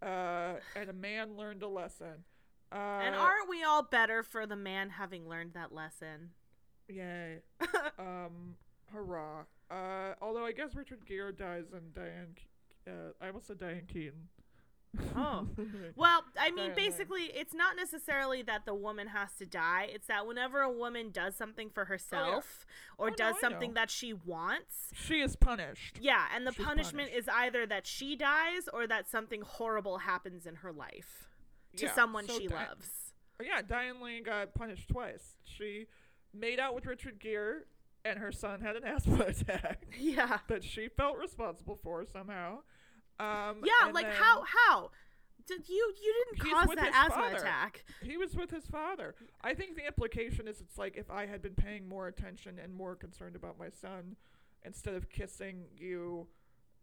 [0.01, 2.25] Uh and a man learned a lesson.
[2.73, 6.31] Uh and aren't we all better for the man having learned that lesson?
[6.89, 7.41] Yay
[7.99, 8.57] um
[8.93, 13.59] hurrah uh although i guess richard gere dies and diane Ke- uh i almost said
[13.59, 14.29] diane keaton
[15.17, 15.47] Oh.
[15.97, 19.89] Well, I mean, basically, it's not necessarily that the woman has to die.
[19.91, 22.67] It's that whenever a woman does something for herself
[22.99, 26.67] or Oh, does I something that she wants, she is punished yeah, and the She's
[26.67, 27.27] punishment punished.
[27.27, 31.27] is either that she dies or that something horrible happens in her life
[31.79, 33.15] to Yeah, someone so she Di- loves.
[33.43, 35.87] yeah diane lane got punished twice she
[36.35, 37.65] made out with richard gere
[38.05, 40.39] and her son had an asthma attack Yeah.
[40.49, 42.59] that she felt responsible for somehow
[43.21, 44.91] um Yeah, like how how
[45.47, 47.37] did you you didn't cause that asthma father.
[47.37, 47.85] attack?
[48.03, 49.17] He was with his father.
[49.43, 52.73] I think the implication is it's like if I had been paying more attention and
[52.73, 54.15] more concerned about my son
[54.65, 56.29] instead of kissing you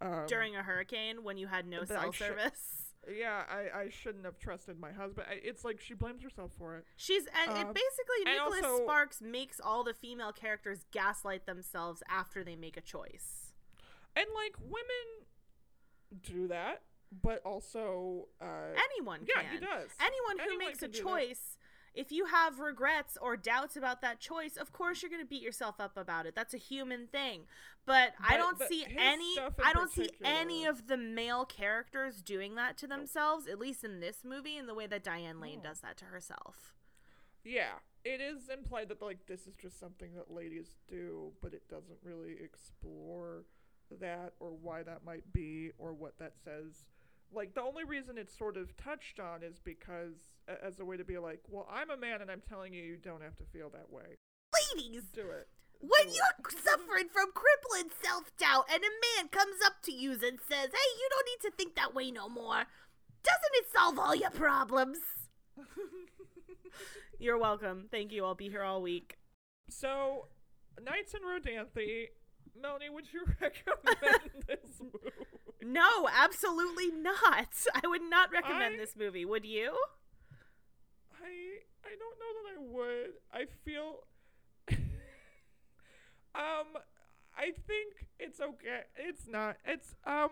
[0.01, 2.78] um, During a hurricane when you had no cell should- service.
[3.07, 5.27] Yeah, I, I shouldn't have trusted my husband.
[5.29, 6.85] I, it's like she blames herself for it.
[6.97, 12.03] She's and it Um, basically Nicholas also- Sparks makes all the female characters gaslight themselves
[12.09, 13.53] after they make a choice.
[14.15, 15.27] And like women
[16.21, 16.81] do that,
[17.21, 18.45] but also uh,
[18.91, 19.51] Anyone yeah, can.
[19.53, 19.89] he does.
[19.99, 21.57] Anyone who Anyone makes a choice,
[21.93, 25.41] if you have regrets or doubts about that choice, of course you're going to beat
[25.41, 26.35] yourself up about it.
[26.35, 27.41] That's a human thing.
[27.85, 32.55] But, I don't but see any I don't see any of the male characters doing
[32.55, 35.69] that to themselves, at least in this movie in the way that Diane Lane No.
[35.69, 36.75] does that to herself.
[37.43, 41.67] Yeah, it is implied that like this is just something that ladies do, but it
[41.69, 43.45] doesn't really explore
[43.99, 46.85] that or why that might be or what that says.
[47.33, 50.15] Like the only reason it's sort of touched on is because
[50.47, 52.97] as a way to be like, well, I'm a man and I'm telling you you
[52.97, 54.15] don't have to feel that way.
[54.75, 55.47] Ladies, Do it.
[55.79, 60.11] when Do you're suffering from crippling self doubt and a man comes up to you
[60.13, 62.65] and says, Hey, you don't need to think that way no more,
[63.23, 64.97] doesn't it solve all your problems?
[67.19, 67.87] You're welcome.
[67.91, 68.23] Thank you.
[68.23, 69.17] I'll be here all week.
[69.69, 70.27] So,
[70.81, 72.07] Nights and Rodanthe,
[72.59, 75.15] Melanie, would you recommend this movie?
[75.61, 77.49] No, absolutely not.
[77.75, 79.25] I would not recommend I- this movie.
[79.25, 79.77] Would you?
[81.13, 83.11] I I don't know that I would.
[83.33, 84.03] I feel
[86.35, 86.77] um
[87.37, 88.81] I think it's okay.
[88.95, 89.57] It's not.
[89.65, 90.29] It's um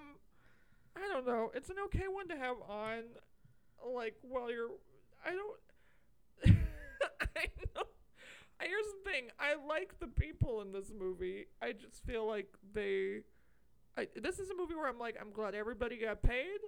[0.96, 1.52] I don't know.
[1.54, 3.04] It's an okay one to have on
[3.94, 4.70] like while you're
[5.26, 5.60] I don't
[7.36, 7.84] I know
[8.62, 9.30] Here's the thing.
[9.40, 11.46] I like the people in this movie.
[11.62, 13.22] I just feel like they
[13.98, 16.60] I, this is a movie where I'm like I'm glad everybody got paid.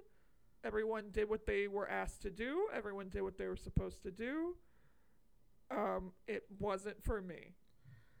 [0.62, 2.68] Everyone did what they were asked to do.
[2.74, 4.56] Everyone did what they were supposed to do.
[5.70, 7.54] Um, it wasn't for me.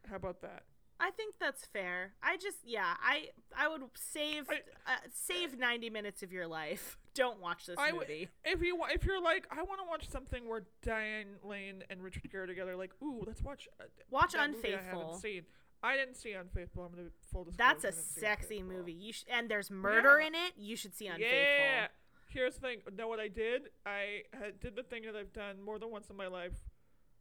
[0.08, 0.64] How about that?
[1.02, 2.12] I think that's fair.
[2.22, 6.98] I just yeah, I I would save I- uh, save 90 minutes of your life.
[7.14, 8.28] Don't watch this I movie.
[8.44, 12.30] If you if you're like, I want to watch something where Diane Lane and Richard
[12.30, 13.68] Gere are together, like, ooh, let's watch.
[13.80, 15.42] Uh, Watch movie I haven't seen.
[15.82, 16.84] I didn't see Unfaithful.
[16.84, 17.56] I'm gonna full disclosure.
[17.80, 18.92] That's a sexy movie.
[18.92, 20.26] You sh- and there's murder Yeah.
[20.28, 20.52] in it.
[20.58, 21.28] You should see Unfaithful.
[21.38, 21.86] Yeah.
[22.28, 22.78] Here's the thing.
[22.96, 23.70] Know what I did?
[23.86, 26.52] I had, did the thing that I've done more than once in my life,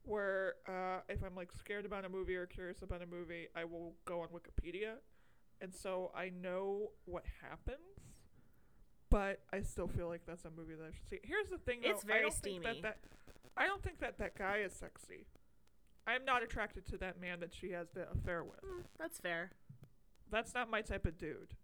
[0.10, 3.64] where uh, if I'm like scared about a movie or curious about a movie, I
[3.64, 4.96] will go on Wikipedia,
[5.62, 7.78] and so I know what happens.
[9.10, 11.20] But I still feel like that's a movie that I should see.
[11.24, 11.90] Here's the thing, though.
[11.90, 12.82] It's very I don't think steamy.
[12.82, 12.98] that, that
[13.58, 15.26] I don't think that that guy is sexy.
[16.06, 18.62] I'm not attracted to that man that she has the affair with.
[18.64, 19.52] Mm, that's fair.
[20.32, 21.56] That's not my type of dude.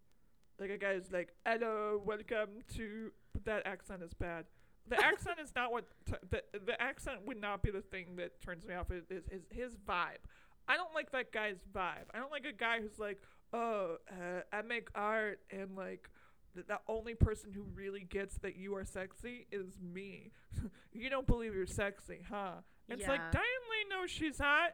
[0.60, 4.46] Like a guy who's like, "Hello, welcome to." But that accent is bad.
[4.88, 8.40] The accent is not what t- the the accent would not be the thing that
[8.42, 8.92] turns me off.
[8.92, 10.22] Is is his, his vibe.
[10.68, 12.06] I don't like that guy's vibe.
[12.14, 13.22] I don't like a guy who's like,
[13.54, 16.10] "Oh, uh, I make art and like."
[16.56, 20.32] The, the only person who really gets that you are sexy is me.
[20.94, 22.62] you don't believe you're sexy, huh?
[22.88, 23.32] It's like Yeah.
[23.32, 24.72] Diane Lane knows she's hot.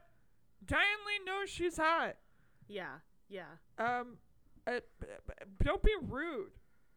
[0.63, 2.17] Diane Lane knows she's hot.
[2.67, 2.97] Yeah.
[3.29, 3.45] Yeah.
[3.79, 4.17] Um,
[4.67, 4.81] uh,
[5.63, 6.51] don't be rude.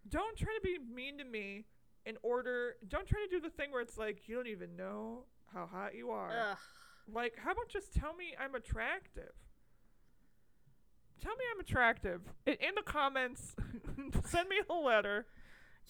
[0.06, 1.64] Don't try to be mean to me
[2.06, 2.76] in order.
[2.86, 5.94] Don't try to do the thing where it's like you don't even know how hot
[5.94, 6.30] you are.
[6.50, 6.58] Ugh.
[7.12, 9.32] Like, how about just tell me I'm attractive?
[11.22, 13.54] Tell me I'm attractive in, in the comments.
[14.26, 15.26] send me a letter.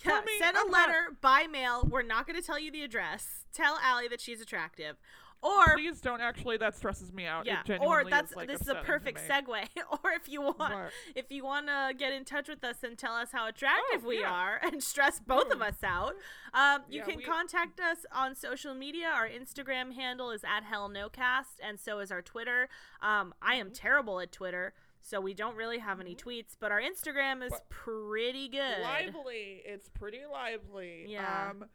[0.04, 0.88] Yeah, me send a I'm hot.
[0.88, 1.86] letter by mail.
[1.88, 3.44] We're not going to tell you the address.
[3.52, 4.96] Tell Allie that she's attractive.
[5.44, 6.20] Or Please don't.
[6.22, 7.44] Actually, that stresses me out.
[7.44, 9.66] yeah, It or that's is, like, this is a perfect segue.
[10.02, 12.96] or if you want But- if you want to get in touch with us and
[12.96, 14.30] tell us how attractive Oh, we yeah.
[14.32, 16.14] are and stress both of us out,
[16.54, 19.06] um, you Yeah, can we- contact us on social media.
[19.08, 22.68] Our Instagram handle is at hellnocast, and so is our Twitter.
[23.02, 24.72] Um, I am terrible at Twitter,
[25.02, 28.80] so we don't really have any tweets, but our Instagram is But- pretty good.
[28.80, 29.60] lively.
[29.66, 31.04] It's pretty lively.
[31.08, 31.50] Yeah.
[31.50, 31.66] Um,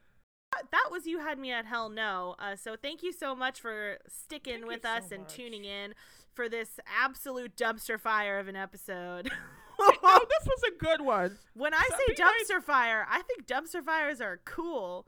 [0.72, 2.36] that was you had me at hell no.
[2.39, 5.34] Uh, so thank you so much for sticking Thank with so us and much.
[5.34, 5.93] tuning in
[6.34, 9.32] for this absolute dumpster fire of an episode.
[9.80, 11.38] no, this was a good one.
[11.54, 15.08] when I So say dumpster fire, I think dumpster fires are cool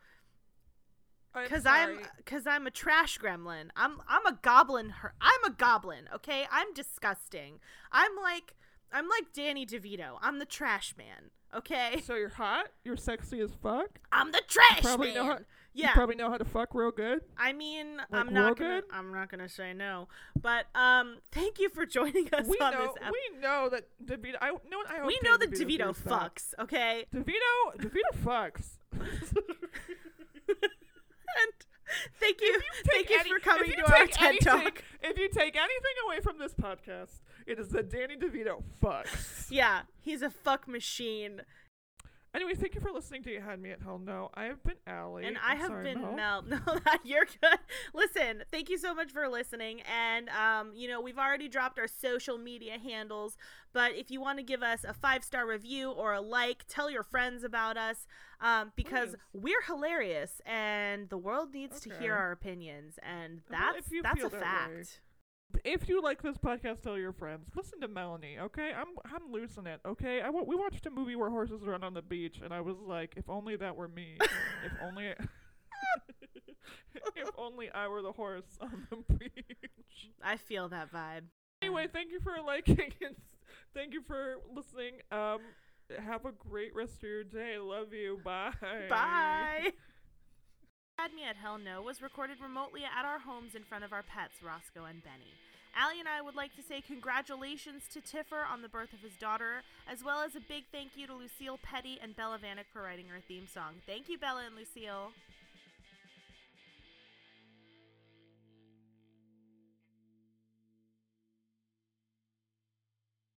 [1.34, 3.70] I'm because I'm because I'm a trash gremlin.
[3.76, 4.89] I'm I'm a goblin.
[4.89, 6.10] Her- I'm a goblin.
[6.14, 7.60] Okay, I'm disgusting.
[7.92, 8.54] I'm like
[8.92, 10.18] I'm like Danny DeVito.
[10.22, 11.32] I'm the trash man.
[11.56, 12.68] Okay, So you're hot.
[12.86, 13.99] You're sexy as fuck.
[14.12, 15.16] I'm the trash probably man.
[15.16, 15.39] know how-
[15.74, 17.22] yeah, You probably know how to fuck real good.
[17.38, 18.82] I mean, Like, I'm not gonna.
[18.82, 18.84] good?
[18.91, 20.08] I'm not gonna say no,
[20.41, 22.88] but um, thank you for joining us We on know.
[22.88, 22.95] this.
[23.06, 24.36] Ep- we know that DeVito.
[24.41, 24.84] I know.
[24.89, 26.10] I hope we know that DeVito that.
[26.36, 26.54] fucks.
[26.60, 27.78] Okay, DeVito.
[27.78, 28.80] DeVito fucks.
[30.49, 31.54] and
[32.20, 34.84] thank you, thank Take you any- for coming you to our TED anything- talk.
[35.02, 39.48] If you take anything away from this podcast, it is that Danny DeVito fucks.
[39.50, 41.42] Yeah, he's a fuck machine,
[42.34, 44.30] Anyway, thank you for listening to You Had Me at Hell No.
[44.34, 45.26] I have been Allie.
[45.26, 46.14] and I I'm have sorry, been Mel.
[46.16, 46.42] Mel.
[46.48, 47.60] No, that you're good.
[47.94, 51.88] Listen, thank you so much for listening, and um, you know we've already dropped our
[51.90, 53.36] social media handles,
[53.74, 56.90] but if you want to give us a five star review or a like, tell
[56.90, 58.08] your friends about us,
[58.40, 59.18] um, because Please.
[59.34, 64.24] we're hilarious, and the world needs to hear our opinions, and Well, that's you that's
[64.24, 64.70] a that fact.
[64.72, 64.84] way.
[65.64, 67.49] If you like this podcast, tell your friends.
[67.56, 68.72] Listen to Melanie, okay?
[68.76, 70.22] I'm I'm losing it, okay?
[70.22, 73.14] I we watched a movie where horses run on the beach, and I was like,
[73.18, 74.18] if only that were me.
[74.66, 75.08] if only.
[77.16, 80.10] if only I were the horse on the beach.
[80.24, 81.24] I feel that vibe.
[81.62, 83.16] Anyway, thank you for liking and
[83.74, 84.93] thank you for listening.
[85.12, 85.39] Um,
[86.06, 87.58] have a great rest of your day.
[87.58, 88.20] Love you.
[88.24, 88.54] Bye.
[88.89, 89.72] Bye.
[91.02, 94.04] Had Me at Hell No was recorded remotely at our homes in front of our
[94.04, 95.34] pets, Roscoe and Benny.
[95.76, 99.18] Allie and I would like to say congratulations to Tiffer on the birth of his
[99.18, 102.84] daughter, as well as a big thank you to Lucille Petty and Bella Vanek for
[102.84, 103.82] writing our theme song.
[103.88, 105.10] Thank you, Bella and Lucille.